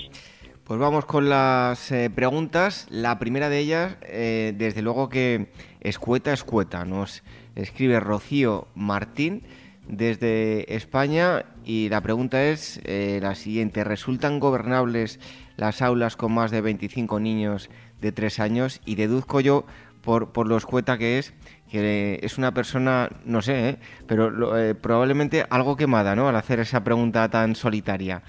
[0.65, 2.87] Pues vamos con las eh, preguntas.
[2.91, 5.49] La primera de ellas, eh, desde luego que
[5.81, 6.85] escueta, escueta.
[6.85, 7.25] Nos
[7.57, 9.43] escribe Rocío Martín
[9.89, 13.85] desde España y la pregunta es eh, la siguiente.
[13.85, 15.19] ¿Resultan gobernables
[15.57, 17.69] las aulas con más de 25 niños
[18.01, 18.81] de 3 años?
[18.87, 19.67] Y deduzco yo,
[20.03, 21.35] por, por lo escueta que es,
[21.75, 23.77] que es una persona, no sé, ¿eh?
[24.07, 26.29] pero eh, probablemente algo quemada, ¿no?
[26.29, 28.23] Al hacer esa pregunta tan solitaria.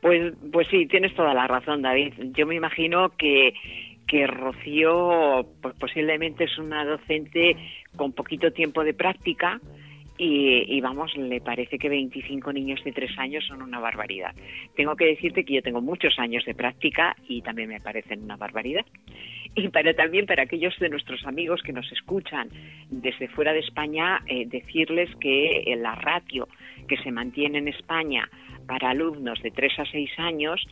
[0.00, 2.14] Pues, pues sí, tienes toda la razón, David.
[2.32, 3.52] Yo me imagino que,
[4.08, 7.56] que Rocío pues posiblemente es una docente
[7.94, 9.60] con poquito tiempo de práctica,
[10.22, 14.34] y, vamos, le parece que 25 niños de 3 años son una barbaridad.
[14.76, 18.36] Tengo que decirte que yo tengo muchos años de práctica y también me parecen una
[18.36, 18.84] barbaridad.
[19.54, 22.50] Y para también para aquellos de nuestros amigos que nos escuchan
[22.90, 26.48] desde fuera de España, eh, decirles que la ratio
[26.86, 28.28] que se mantiene en España
[28.66, 30.62] para alumnos de 3 a 6 años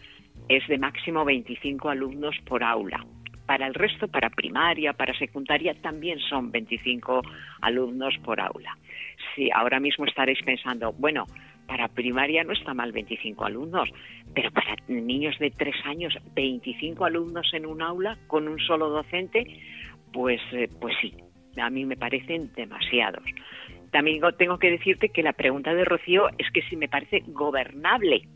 [0.50, 3.02] es de máximo 25 alumnos por aula.
[3.48, 7.22] Para el resto, para primaria, para secundaria, también son 25
[7.62, 8.76] alumnos por aula.
[9.34, 11.24] Si ahora mismo estaréis pensando, bueno,
[11.66, 13.88] para primaria no está mal 25 alumnos,
[14.34, 19.46] pero para niños de 3 años, 25 alumnos en un aula con un solo docente,
[20.12, 21.14] pues, eh, pues sí,
[21.56, 23.24] a mí me parecen demasiados.
[23.92, 28.28] También tengo que decirte que la pregunta de Rocío es que si me parece gobernable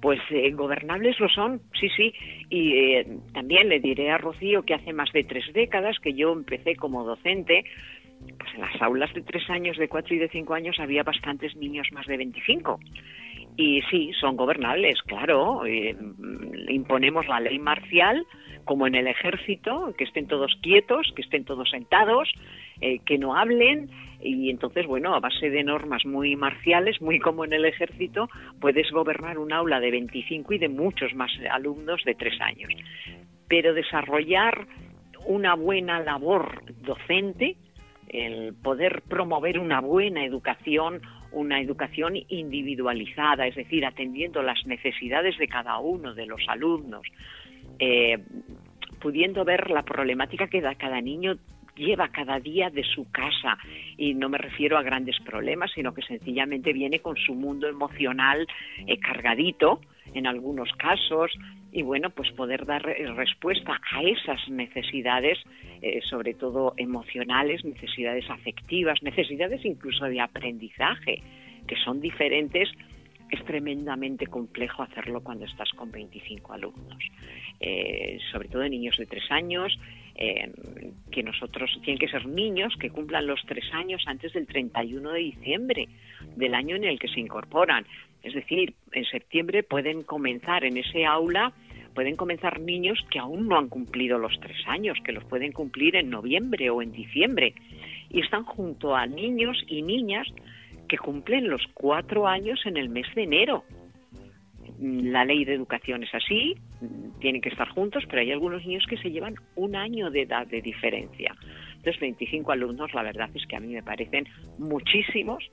[0.00, 2.12] pues eh, gobernables lo son, sí, sí.
[2.50, 6.32] Y eh, también le diré a Rocío que hace más de tres décadas que yo
[6.32, 7.64] empecé como docente,
[8.38, 11.56] pues en las aulas de tres años, de cuatro y de cinco años había bastantes
[11.56, 12.78] niños más de 25.
[13.56, 15.66] Y sí, son gobernables, claro.
[15.66, 15.96] Eh,
[16.68, 18.24] imponemos la ley marcial,
[18.68, 22.30] como en el ejército, que estén todos quietos, que estén todos sentados,
[22.78, 23.88] que no hablen,
[24.20, 28.28] y entonces, bueno, a base de normas muy marciales, muy como en el ejército,
[28.60, 32.70] puedes gobernar un aula de 25 y de muchos más alumnos de tres años.
[33.48, 34.66] Pero desarrollar
[35.24, 37.56] una buena labor docente,
[38.10, 41.00] el poder promover una buena educación,
[41.32, 47.06] una educación individualizada, es decir, atendiendo las necesidades de cada uno de los alumnos,
[47.78, 48.18] eh,
[49.00, 51.36] pudiendo ver la problemática que da cada niño
[51.76, 53.56] lleva cada día de su casa.
[53.96, 58.46] Y no me refiero a grandes problemas, sino que sencillamente viene con su mundo emocional
[58.86, 59.80] eh, cargadito
[60.14, 61.30] en algunos casos
[61.70, 65.38] y bueno, pues poder dar eh, respuesta a esas necesidades,
[66.10, 71.22] sobre todo emocionales, necesidades afectivas, necesidades incluso de aprendizaje,
[71.68, 72.68] que son diferentes
[73.30, 77.02] es tremendamente complejo hacerlo cuando estás con 25 alumnos,
[78.32, 79.78] sobre todo niños de 3 años,
[80.20, 80.50] eh,
[81.12, 85.20] que nosotros tienen que ser niños que cumplan los tres años antes del 31 de
[85.20, 85.88] diciembre
[86.34, 87.86] del año en el que se incorporan.
[88.24, 91.52] Es decir, en septiembre pueden comenzar en ese aula,
[91.94, 95.94] pueden comenzar niños que aún no han cumplido los tres años, que los pueden cumplir
[95.94, 97.54] en noviembre o en diciembre.
[98.10, 100.26] Y están junto a niños y niñas
[100.88, 103.64] que cumplen los cuatro años en el mes de enero
[104.80, 106.54] la ley de educación es así,
[107.20, 110.46] tienen que estar juntos, pero hay algunos niños que se llevan un año de edad
[110.46, 111.34] de diferencia.
[111.76, 114.26] Entonces, 25 alumnos, la verdad es que a mí me parecen
[114.58, 115.44] muchísimos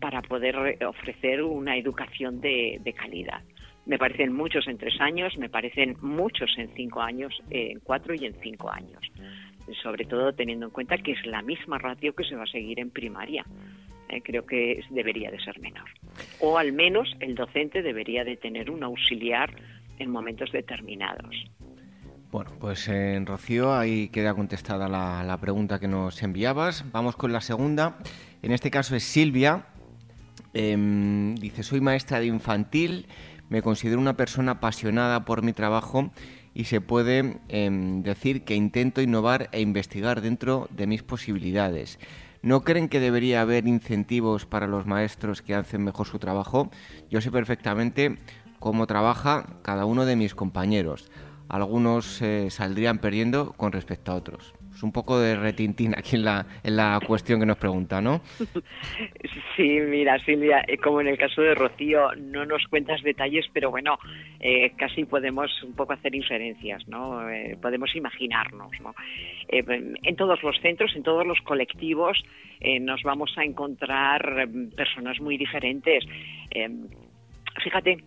[0.00, 3.42] para poder ofrecer una educación de, calidad.
[3.86, 8.24] Me parecen muchos en tres años, me parecen muchos en cinco años, en cuatro y
[8.26, 9.00] en cinco años.
[9.82, 12.80] Sobre todo teniendo en cuenta que es la misma ratio que se va a seguir
[12.80, 13.44] en primaria.
[14.12, 15.88] Eh, creo que debería de ser menor.
[16.38, 19.50] O al menos el docente debería de tener un auxiliar
[19.98, 21.34] en momentos determinados.
[22.30, 26.84] Bueno, pues en Rocío ahí queda contestada la, pregunta que nos enviabas.
[26.92, 27.96] Vamos con la segunda.
[28.42, 29.64] En este caso es Silvia.
[30.52, 33.06] Em, dice, soy maestra de infantil,
[33.48, 36.10] me considero una persona apasionada por mi trabajo
[36.52, 41.98] y se puede em, decir que intento innovar e investigar dentro de mis posibilidades.
[42.42, 46.70] ¿No creen que debería haber incentivos para los maestros que hacen mejor su trabajo?
[47.08, 48.18] Yo sé perfectamente
[48.58, 51.08] cómo trabaja cada uno de mis compañeros.
[51.48, 56.46] Algunos eh, saldrían perdiendo con respecto a otros un poco de retintín aquí en la,
[56.62, 58.20] en la cuestión que nos pregunta, ¿no?
[59.56, 63.70] Sí, mira, Silvia, eh, como en el caso de Rocío, no nos cuentas detalles, pero
[63.70, 63.98] bueno,
[64.40, 67.28] eh, casi podemos un poco hacer inferencias, ¿no?
[67.28, 68.94] Eh, podemos imaginarnos, ¿no?
[69.48, 72.22] en todos los centros, en todos los colectivos,
[72.80, 76.04] nos vamos a encontrar personas muy diferentes.
[77.62, 77.98] fíjate,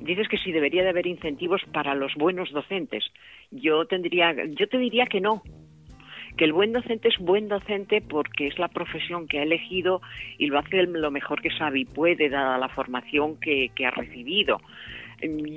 [0.00, 3.04] dices que sí debería de haber incentivos para los buenos docentes.
[3.50, 5.42] Yo tendría, yo te diría que no,
[6.36, 10.02] que el buen docente es buen docente porque es la profesión que ha elegido
[10.38, 14.60] y lo hace lo mejor que sabe y puede, dada la formación que, ha recibido.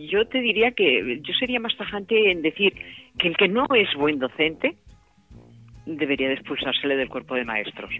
[0.09, 2.73] Yo te diría que yo sería más tajante en decir
[3.17, 4.75] que el que no es buen docente
[5.85, 7.91] debería de expulsársele del cuerpo de maestros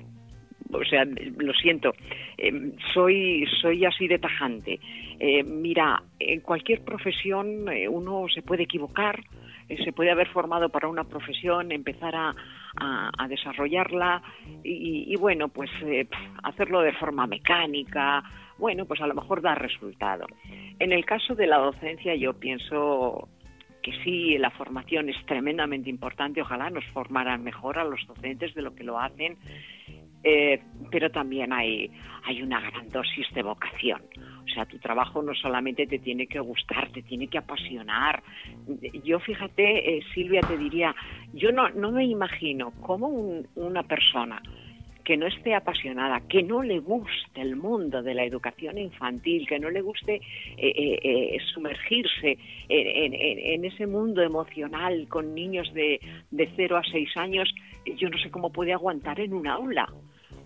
[0.71, 1.93] o sea, lo siento,
[2.38, 4.80] em, soy, soy así de tajante.
[5.19, 9.19] Eh, mira, en cualquier profesión eh, uno se puede equivocar,
[9.78, 12.36] se puede haber formado para una profesión, empezar a,
[12.76, 14.22] a, desarrollarla
[14.63, 16.07] y, bueno, pues eh,
[16.43, 18.24] hacerlo de forma mecánica,
[18.57, 20.26] bueno, pues a lo mejor da resultado.
[20.80, 23.28] En el caso de la docencia yo pienso
[23.82, 28.61] que sí, la formación es tremendamente importante, ojalá nos formaran mejor a los docentes de
[28.61, 29.38] lo que lo hacen,
[30.24, 30.61] eh,
[30.91, 31.91] pero también hay,
[32.24, 34.01] hay una gran dosis de vocación.
[34.49, 38.22] O sea, tu trabajo no solamente te tiene que gustar, te tiene que apasionar.
[39.03, 40.95] Yo, fíjate, eh, Silvia, te diría,
[41.34, 43.07] yo no, no me imagino cómo
[43.55, 44.41] una persona
[45.03, 49.57] que no esté apasionada, que no le guste el mundo de la educación infantil, que
[49.57, 50.22] no le guste
[50.57, 55.99] eh, eh, sumergirse en, ese mundo emocional con niños de,
[56.30, 57.51] de 0 a 6 años,
[57.97, 59.89] yo no sé cómo puede aguantar en un aula.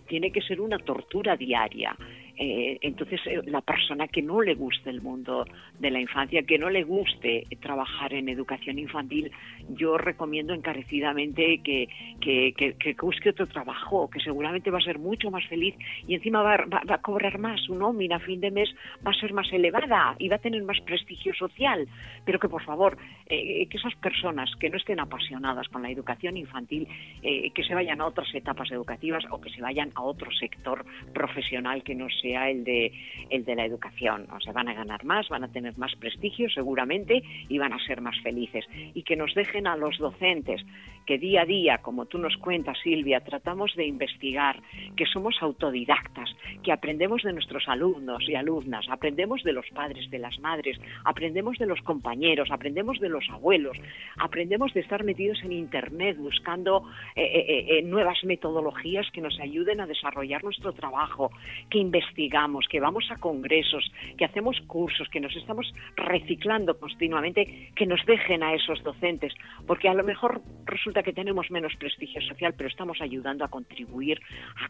[0.08, 1.96] Tiene que ser una tortura diaria.
[2.36, 5.46] Eh, entonces, eh, la persona que no le guste el mundo
[5.80, 9.32] de la infancia, que no le guste trabajar en educación infantil,
[9.70, 11.88] yo recomiendo encarecidamente que,
[12.20, 15.76] que, busque otro trabajo, que seguramente va a ser mucho más feliz
[16.08, 17.62] y encima va, a cobrar más.
[17.62, 18.70] Su nómina a fin de mes
[19.06, 21.88] va a ser más elevada y va a tener más prestigio social.
[22.26, 22.98] Pero que, por favor,
[23.28, 26.88] eh, que esas personas que no estén apasionadas con la educación infantil,
[27.22, 31.84] que se vayan a otras etapas educativas o que se vayan a otro sector profesional
[31.84, 32.92] que no sea el de,
[33.30, 34.28] el de la educación.
[34.32, 37.86] O sea, van a ganar más, van a tener más prestigio seguramente y van a
[37.86, 38.66] ser más felices.
[38.94, 40.62] Y que nos dejen a los docentes
[41.06, 44.62] que día a día, como tú nos cuentas, Silvia, tratamos de investigar,
[44.96, 46.30] que somos autodidactas,
[46.64, 51.58] que aprendemos de nuestros alumnos y alumnas, aprendemos de los padres, de las madres, aprendemos
[51.58, 53.78] de los compañeros, aprendemos de los abuelos,
[54.18, 59.82] aprendemos de estar metidos en Internet buscando eh, eh, eh, nuevas metodologías que nos ayuden
[59.82, 61.32] a desarrollar nuestro trabajo,
[61.70, 67.86] que investigamos que vamos a congresos, que hacemos cursos, que nos estamos reciclando continuamente, que
[67.86, 69.34] nos dejen a esos docentes,
[69.66, 74.22] porque a lo mejor resulta que tenemos menos prestigio social, pero estamos ayudando a contribuir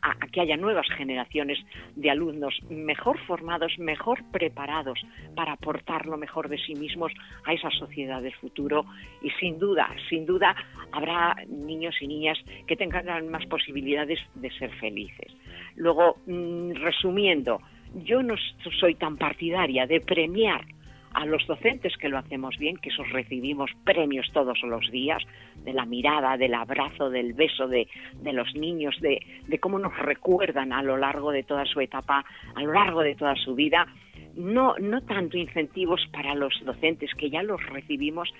[0.01, 1.59] a, que haya nuevas generaciones
[1.95, 4.99] de alumnos mejor formados, mejor preparados
[5.35, 7.11] para aportar lo mejor de sí mismos
[7.45, 8.85] a esa sociedad del futuro
[9.21, 10.55] y sin duda, sin duda
[10.91, 15.33] habrá niños y niñas que tengan más posibilidades de ser felices.
[15.75, 17.59] Luego, mm, resumiendo,
[18.05, 18.35] yo no
[18.79, 20.65] soy tan partidaria de premiar
[21.13, 25.23] a los docentes que lo hacemos bien, que esos recibimos premios todos los días,
[25.63, 27.87] de la mirada, del abrazo, del beso de,
[28.23, 32.61] los niños, de, de, cómo nos recuerdan a lo largo de toda su etapa, a
[32.61, 33.87] lo largo de toda su vida.
[34.35, 38.33] No, no tanto incentivos para los docentes, que ya los recibimos,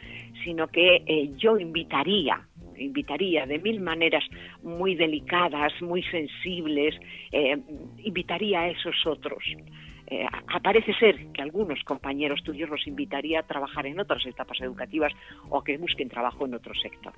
[0.43, 2.41] sino que eh, yo invitaría
[2.75, 4.23] invitaría de mil maneras
[4.63, 6.95] muy delicadas, muy sensibles,
[7.31, 7.57] eh,
[7.99, 9.43] invitaría a esos otros.
[10.07, 10.25] Eh,
[10.61, 15.13] parece ser que algunos compañeros tuyos los invitaría a trabajar en otras etapas educativas
[15.49, 17.13] o que busquen trabajo en otro sector.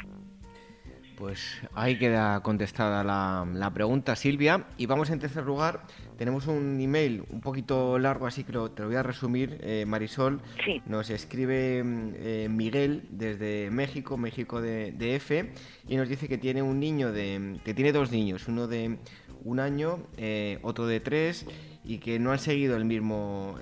[1.17, 4.65] Pues ahí queda contestada la, pregunta, Silvia.
[4.77, 5.81] Y vamos en tercer lugar.
[6.17, 9.57] Tenemos un email un poquito largo, así que te lo voy a resumir.
[9.61, 10.41] Eh, Marisol
[10.85, 15.51] nos escribe eh, Miguel desde México, México de, de, F,
[15.87, 17.59] y nos dice que tiene un niño de.
[17.63, 18.97] que tiene dos niños, uno de
[19.45, 21.47] un año, eh, otro de tres,
[21.85, 23.57] y que no han seguido el mismo,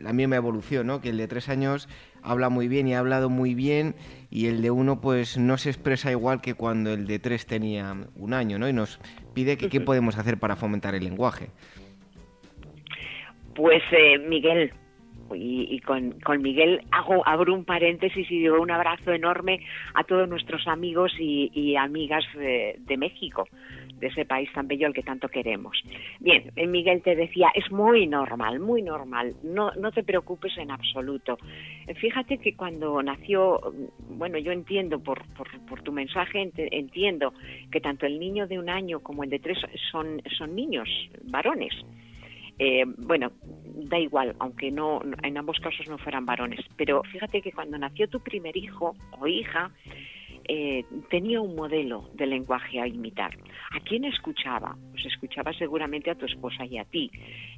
[0.00, 1.00] la misma evolución, ¿no?
[1.00, 1.88] Que el de tres años
[2.22, 3.94] habla muy bien y ha hablado muy bien
[4.30, 7.94] y el de uno pues no se expresa igual que cuando el de tres tenía
[8.16, 8.68] un año, ¿no?
[8.68, 9.00] Y nos
[9.32, 11.48] pide que qué podemos hacer para fomentar el lenguaje.
[13.54, 14.72] Pues eh, Miguel,
[15.34, 19.60] y, con, con, Miguel hago abro un paréntesis y digo un abrazo enorme
[19.94, 23.48] a todos nuestros amigos y, amigas de, México,
[23.98, 25.80] de ese país tan bello al que tanto queremos.
[26.20, 30.70] Bien, eh, Miguel te decía, es muy normal, muy normal, no, no te preocupes en
[30.70, 31.38] absoluto.
[31.86, 37.32] Eh, fíjate que cuando nació, mm, bueno, yo entiendo por, por, tu mensaje, entiendo
[37.70, 39.58] que tanto el niño de un año como el de tres
[39.90, 40.88] son, son niños,
[41.24, 41.72] varones.
[42.58, 46.60] Eh, bueno, da igual, aunque no en ambos casos no fueran varones.
[46.76, 49.70] Pero fíjate que cuando nació tu primer hijo o hija,
[50.48, 53.36] eh, tenía un modelo de lenguaje a imitar.
[53.72, 54.76] ¿A quién escuchaba?
[54.92, 57.10] Pues escuchaba seguramente a tu esposa y a ti.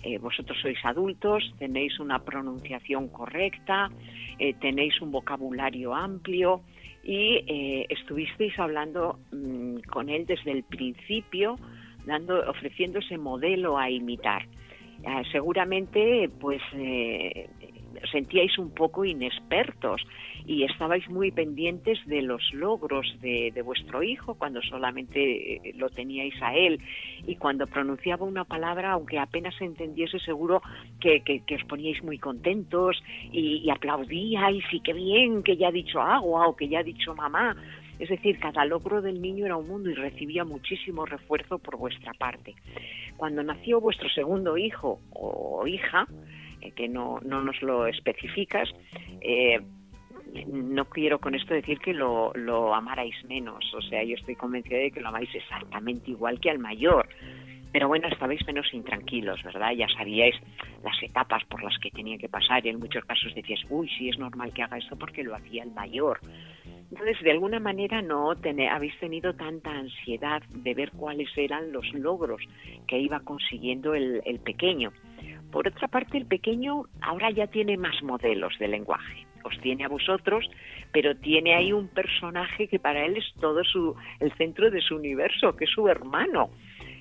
[0.03, 3.91] Eh, vosotros sois adultos, tenéis una pronunciación correcta,
[4.61, 6.63] tenéis un vocabulario amplio
[7.03, 7.43] y
[7.89, 11.57] estuvisteis hablando mm, con él desde el principio,
[12.07, 14.47] dando, ofreciendo ese modelo a imitar.
[15.31, 17.49] Seguramente pues eh,
[18.11, 20.03] sentíais un poco inexpertos
[20.49, 26.35] y estabais muy pendientes de los logros de, vuestro hijo cuando solamente eh, lo teníais
[26.41, 26.81] a él
[27.27, 30.63] y cuando pronunciaba una palabra, aunque apenas se entendiese, seguro
[31.01, 31.23] que,
[31.55, 32.97] os poníais muy contentos
[33.31, 36.83] y, y aplaudíais y qué bien que ya ha dicho agua o que ya ha
[36.83, 37.55] dicho mamá.
[37.99, 42.15] Es decir, cada logro del niño era un mundo y recibía muchísimo refuerzo por vuestra
[42.15, 42.55] parte.
[43.19, 46.07] Cuando nació vuestro segundo hijo o hija,
[46.61, 48.69] eh, que no, no, nos lo especificas,
[49.21, 49.61] eh,
[50.47, 52.33] no quiero con esto decir que lo,
[52.75, 56.59] amarais menos, o sea, yo estoy convencida de que lo amáis exactamente igual que al
[56.59, 57.09] mayor.
[57.71, 59.73] Pero bueno, estabais menos intranquilos, ¿verdad?
[59.73, 60.35] Ya sabíais
[60.83, 64.09] las etapas por las que tenía que pasar y en muchos casos decías, uy, sí
[64.09, 66.19] es normal que haga esto porque lo hacía el mayor.
[66.91, 72.41] Entonces, de alguna manera no habéis tenido tanta ansiedad de ver cuáles eran los logros
[72.87, 74.91] que iba consiguiendo el, pequeño.
[75.53, 79.28] Por otra parte, el pequeño ahora ya tiene más modelos de lenguaje.
[79.63, 80.49] Tiene a vosotros,
[80.93, 84.97] pero tiene ahí un personaje que para él es todo su, el centro de su
[84.97, 86.51] universo, que es su hermano.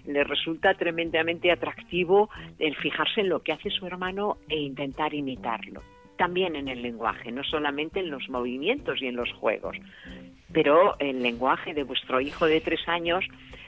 [0.06, 2.30] Le resulta tremendamente atractivo
[2.60, 5.82] el fijarse en lo que hace su hermano e intentar imitarlo
[6.18, 9.78] también en el lenguaje, no solamente en los movimientos y en los juegos.
[10.52, 13.24] Pero el lenguaje de vuestro hijo de tres años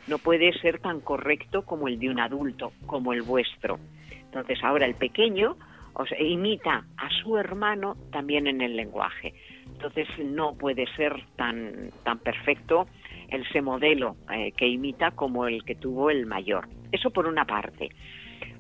[0.08, 3.80] no puede ser tan correcto como el de un adulto, como el vuestro.
[4.12, 5.56] Entonces ahora el pequeño
[6.00, 9.34] os imita a su hermano también en el lenguaje.
[9.66, 12.88] Entonces no puede ser tan, tan perfecto
[13.28, 16.70] ese modelo eh, que imita como el que tuvo el mayor.
[16.94, 17.90] Eso por una parte.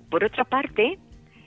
[0.10, 1.00] Por otra parte,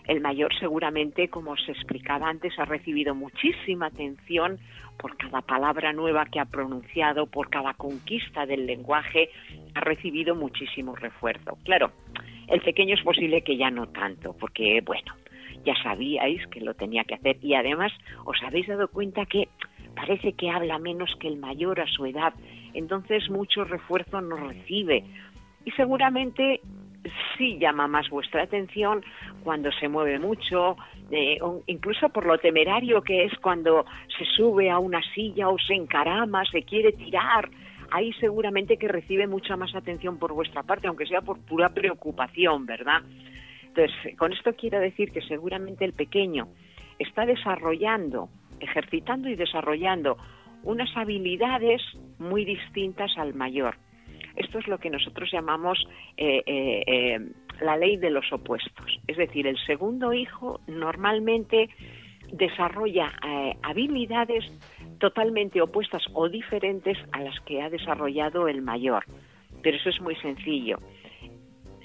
[0.06, 4.58] el mayor seguramente, como se explicaba antes, ha recibido muchísima atención
[4.98, 9.28] por cada palabra nueva que ha pronunciado, por cada conquista del lenguaje,
[9.74, 11.58] ha recibido muchísimo refuerzo.
[11.64, 11.92] Claro,
[12.48, 15.12] el pequeño es posible que ya no tanto, porque, bueno,
[15.64, 17.92] ya sabíais que lo tenía que hacer y además
[18.24, 19.48] os habéis dado cuenta que
[19.94, 22.34] parece que habla menos que el mayor a su edad,
[22.74, 25.04] entonces mucho refuerzo no recibe.
[25.64, 26.60] Y seguramente
[27.36, 29.04] sí llama más vuestra atención
[29.42, 30.76] cuando se mueve mucho,
[31.10, 33.84] eh, incluso por lo temerario que es cuando
[34.16, 37.48] se sube a una silla o se encarama, se quiere tirar.
[37.90, 42.64] Ahí seguramente que recibe mucha más atención por vuestra parte, aunque sea por pura preocupación,
[42.64, 43.02] ¿verdad?
[43.74, 46.48] Entonces, con esto quiero decir que seguramente el pequeño
[46.98, 48.28] está desarrollando,
[48.60, 50.18] ejercitando y desarrollando
[50.62, 51.80] unas habilidades
[52.18, 53.76] muy distintas al mayor.
[54.36, 57.18] Esto es lo que nosotros llamamos eh, eh, eh,
[57.62, 58.98] la ley de los opuestos.
[59.06, 61.70] Es decir, el segundo hijo normalmente
[62.30, 63.12] desarrolla
[63.62, 64.44] habilidades
[64.98, 69.04] totalmente opuestas o diferentes a las que ha desarrollado el mayor.
[69.62, 70.78] Pero eso es muy sencillo.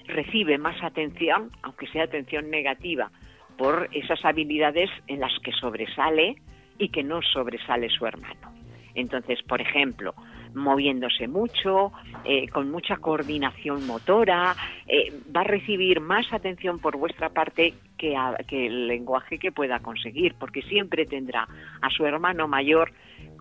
[0.07, 3.11] Recibe más atención, aunque sea atención negativa,
[3.57, 6.37] por esas habilidades en las que sobresale
[6.77, 8.53] y que no sobresale su hermano.
[8.93, 10.15] Entonces, por ejemplo,
[10.55, 11.91] moviéndose mucho,
[12.25, 14.55] eh, con mucha coordinación motora,
[14.87, 18.15] eh, va a recibir más atención por vuestra parte que,
[18.49, 21.47] el lenguaje que pueda conseguir, porque siempre tendrá
[21.81, 22.91] a su hermano mayor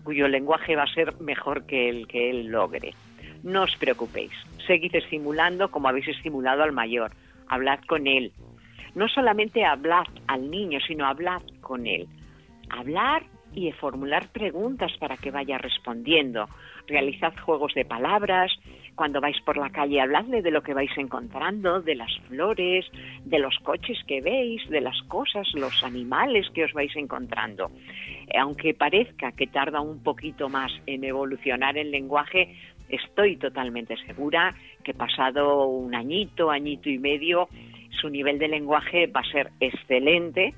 [0.03, 2.93] cuyo lenguaje va a ser mejor que el que él logre.
[3.47, 4.35] No os preocupéis,
[4.67, 7.11] seguid estimulando como habéis estimulado al mayor,
[7.47, 8.33] hablad con él.
[8.93, 12.07] No solamente hablad al niño, sino hablad con él.
[12.69, 13.23] Hablar
[13.53, 16.49] y formular preguntas para que vaya respondiendo
[16.87, 18.51] realizad juegos de palabras,
[18.95, 22.85] cuando vais por la calle habladle de lo que vais encontrando, de las flores,
[23.23, 27.69] de los coches que veis, de las cosas, los animales que os vais encontrando.
[28.37, 32.55] Aunque parezca que tarda un poquito más en evolucionar el lenguaje,
[32.89, 37.49] estoy totalmente segura que pasado un añito, añito y medio,
[38.01, 40.53] su nivel de lenguaje va a ser excelente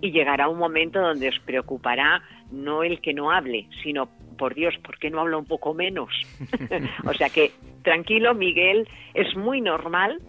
[0.00, 4.74] y llegará un momento donde os preocupará no el que no hable, sino, por Dios,
[4.82, 6.10] ¿por qué no habla un poco menos?
[7.06, 10.20] o sea que, tranquilo, Miguel, es muy normal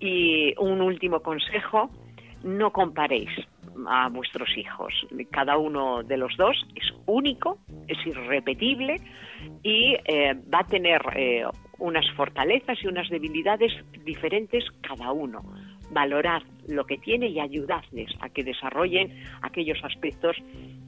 [0.00, 1.90] y un último consejo,
[2.42, 3.30] no comparéis
[3.86, 4.92] a vuestros hijos.
[5.30, 9.00] Cada uno de los dos es único, es irrepetible
[9.62, 11.44] y eh, va a tener eh,
[11.78, 13.72] unas fortalezas y unas debilidades
[14.04, 15.42] diferentes cada uno.
[15.90, 19.10] Valorad lo que tiene y ayudadles a que desarrollen
[19.42, 20.36] aquellos aspectos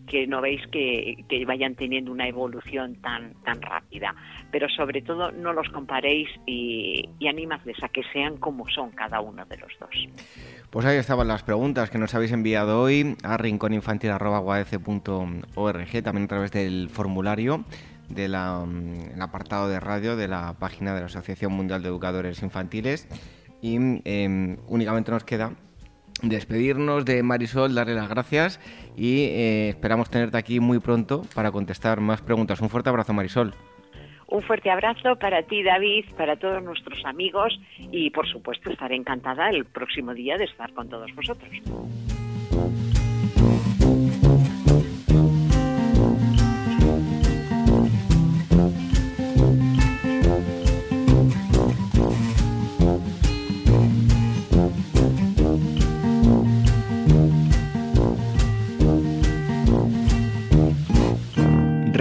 [0.07, 4.13] que no veis que, vayan teniendo una evolución tan, tan rápida.
[4.51, 9.45] Pero sobre todo no los comparéis y, animadles a que sean como son cada uno
[9.47, 9.91] de los dos.
[10.71, 16.51] Pues ahí estaban las preguntas que nos habéis enviado hoy a rincóninfantil.org, también a través
[16.51, 17.65] del formulario
[18.09, 23.07] del mm, apartado de radio de la página de la Asociación Mundial de Educadores Infantiles.
[23.63, 25.53] Y em, únicamente nos queda
[26.23, 28.61] despedirnos de Marisol, darle las gracias
[28.97, 32.61] y eh, esperamos tenerte aquí muy pronto para contestar más preguntas.
[32.61, 33.55] Un fuerte abrazo, Marisol.
[34.29, 37.59] Un fuerte abrazo para ti, David, para todos nuestros amigos
[37.91, 41.51] y, por supuesto, estaré encantada el próximo día de estar con todos vosotros.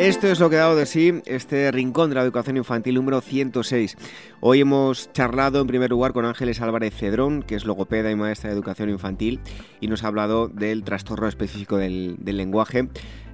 [0.00, 3.20] Esto es lo que ha dado de sí este Rincón de la Educación Infantil número
[3.20, 3.98] 106.
[4.40, 8.48] Hoy hemos charlado en primer lugar con Ángeles Álvarez Cedrón, que es logopeda y maestra
[8.48, 9.40] de educación infantil,
[9.78, 12.88] y nos ha hablado del trastorno específico del, lenguaje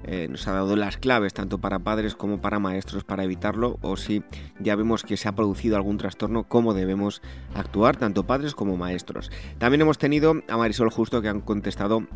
[0.09, 3.97] eh, nos ha dado las claves tanto para padres como para maestros para evitarlo o
[3.97, 4.25] si
[4.59, 7.23] ya vemos que se ha producido algún trastorno, cómo debemos
[7.55, 9.31] actuar tanto padres como maestros.
[9.59, 12.09] También hemos tenido a Marisol Justo que han contestado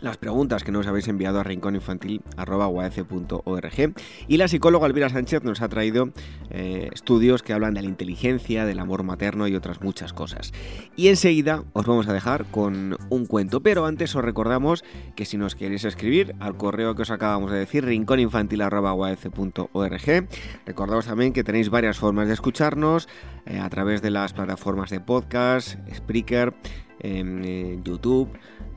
[0.00, 3.94] las preguntas que nos habéis enviado a rincóninfantil.org
[4.28, 6.10] y la psicóloga Elvira Sánchez nos ha traído
[6.50, 10.52] eh, estudios que hablan de la inteligencia, del amor materno y otras muchas cosas.
[10.96, 14.84] Y enseguida os vamos a dejar con un cuento, pero antes os recordamos
[15.16, 20.28] que si nos queréis escribir al correo que os acabamos de decir, rincóninfantil.org,
[20.66, 23.08] recordamos también que tenéis varias formas de escucharnos
[23.46, 26.54] eh, a través de las plataformas de podcast, Spreaker,
[27.00, 28.28] eh, YouTube,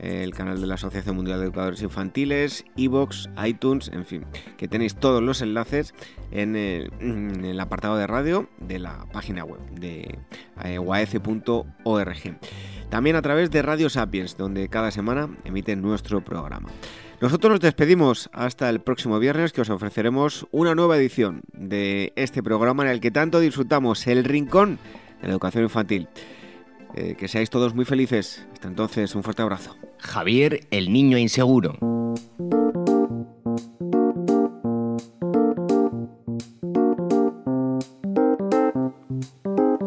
[0.02, 4.24] el canal de la Asociación Mundial de Educadores Infantiles, iBox, iTunes, en fin,
[4.56, 5.94] que tenéis todos los enlaces
[6.32, 10.18] en el, apartado de radio de la página web de
[10.64, 10.78] eh,
[12.90, 16.68] También a través de Radio Sapiens, donde cada semana emiten nuestro programa.
[17.20, 22.42] Nosotros nos despedimos hasta el próximo viernes que os ofreceremos una nueva edición de este
[22.42, 24.80] programa en el que tanto disfrutamos el rincón
[25.20, 26.08] de la educación infantil.
[26.94, 28.46] Eh, que seáis todos muy felices.
[28.52, 29.76] Hasta entonces, un fuerte abrazo.
[29.98, 31.78] Javier, el niño inseguro.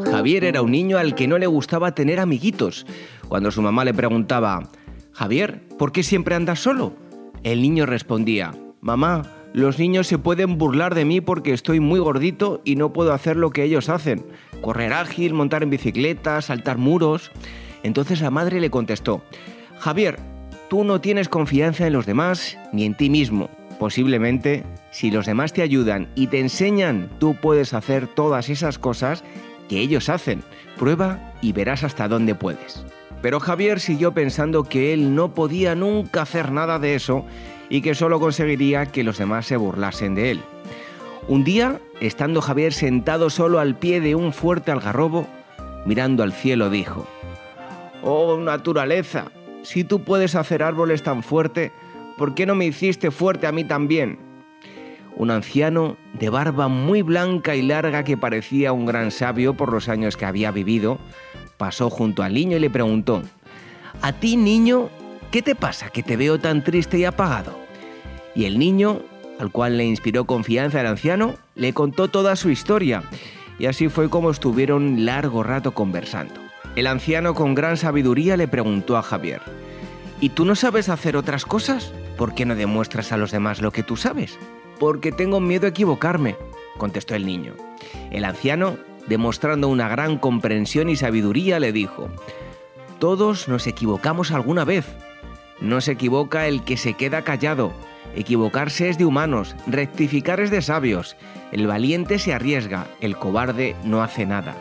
[0.10, 2.86] Javier era un niño al que no le gustaba tener amiguitos.
[3.28, 4.70] Cuando su mamá le preguntaba,
[5.12, 6.94] Javier, ¿por qué siempre andas solo?
[7.44, 9.24] El niño respondía, Mamá,
[9.56, 13.38] los niños se pueden burlar de mí porque estoy muy gordito y no puedo hacer
[13.38, 14.26] lo que ellos hacen.
[14.60, 17.32] Correr ágil, montar en bicicleta, saltar muros.
[17.82, 19.24] Entonces la madre le contestó,
[19.80, 20.20] Javier,
[20.70, 23.50] tú no tienes confianza en los demás ni en ti mismo.
[23.80, 29.24] Posiblemente, si los demás te ayudan y te enseñan, tú puedes hacer todas esas cosas
[29.70, 30.44] que ellos hacen.
[30.78, 32.84] Prueba y verás hasta dónde puedes.
[33.22, 37.26] Pero Javier siguió pensando que él no podía nunca hacer nada de eso
[37.70, 40.42] y que solo conseguiría que los demás se burlasen de él.
[41.28, 45.28] Un día, estando Javier sentado solo al pie de un fuerte algarrobo,
[45.86, 47.08] mirando al cielo, dijo,
[48.04, 49.32] Oh naturaleza,
[49.64, 51.72] si tú puedes hacer árboles tan fuerte,
[52.18, 54.20] ¿por qué no me hiciste fuerte a mí también?
[55.16, 59.90] Un anciano de barba muy blanca y larga que parecía un gran sabio por los
[59.90, 61.00] años que había vivido,
[61.58, 63.24] pasó junto al niño y le preguntó,
[64.02, 64.90] ¿A ti, niño,
[65.32, 67.58] qué te pasa que te veo tan triste y apagado?
[68.36, 69.02] Y el niño,
[69.40, 73.04] al cual le inspiró confianza el anciano, le contó toda su historia,
[73.60, 76.42] y así fue como estuvieron largo rato conversando.
[76.76, 79.42] El anciano con gran sabiduría le preguntó a Javier,
[80.22, 81.92] ¿Y tú no sabes hacer otras cosas?
[82.18, 84.38] ¿Por qué no demuestras a los demás lo que tú sabes?
[84.80, 86.36] Porque tengo miedo a equivocarme,
[86.78, 87.54] contestó el niño.
[88.12, 92.10] El anciano, demostrando una gran comprensión y sabiduría, le dijo,
[93.00, 94.86] Todos nos equivocamos alguna vez.
[95.60, 97.74] No se equivoca el que se queda callado.
[98.16, 101.16] Equivocarse es de humanos, rectificar es de sabios.
[101.52, 104.56] El valiente se arriesga, el cobarde no hace nada.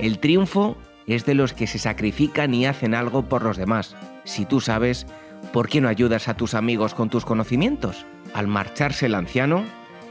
[0.00, 0.76] El triunfo
[1.06, 3.96] es de los que se sacrifican y hacen algo por los demás.
[4.24, 5.06] Si tú sabes,
[5.52, 8.06] ¿por qué no ayudas a tus amigos con tus conocimientos?
[8.34, 9.64] Al marcharse el anciano,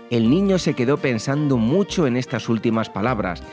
[0.10, 3.44] el niño se quedó pensando mucho en estas últimas palabras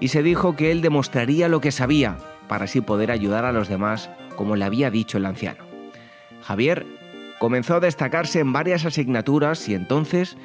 [0.00, 2.18] y se dijo que él demostraría lo que sabía
[2.48, 5.71] para así poder ayudar a los demás como le había dicho el anciano.
[6.42, 6.86] Javier
[7.38, 10.36] comenzó a destacarse en varias asignaturas y entonces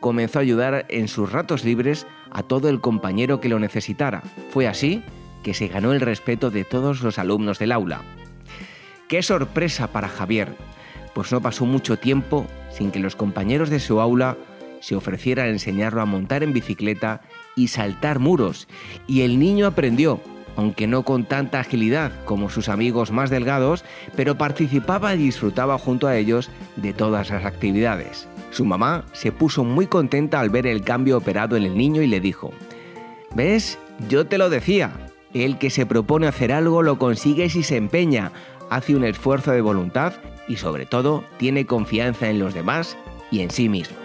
[0.00, 4.22] comenzó a ayudar en sus ratos libres a todo el compañero que lo necesitara.
[4.50, 5.02] Fue así
[5.42, 8.02] que se ganó el respeto de todos los alumnos del aula.
[9.08, 10.54] ¡Qué sorpresa para Javier!
[11.14, 14.36] Pues no pasó mucho tiempo sin que los compañeros de su aula
[14.80, 17.22] se ofrecieran a enseñarlo a montar en bicicleta
[17.56, 18.68] y saltar muros,
[19.06, 20.20] y el niño aprendió,
[20.56, 23.84] aunque no con tanta agilidad como sus amigos más delgados,
[24.16, 28.28] pero participaba y disfrutaba junto a ellos de todas las actividades.
[28.50, 32.06] Su mamá se puso muy contenta al ver el cambio operado en el niño y
[32.06, 32.52] le dijo,
[33.34, 33.78] ¿ves?
[34.08, 34.92] Yo te lo decía,
[35.32, 38.32] el que se propone hacer algo lo consigue si se empeña,
[38.70, 40.14] hace un esfuerzo de voluntad
[40.48, 42.96] y sobre todo tiene confianza en los demás
[43.30, 44.03] y en sí mismo.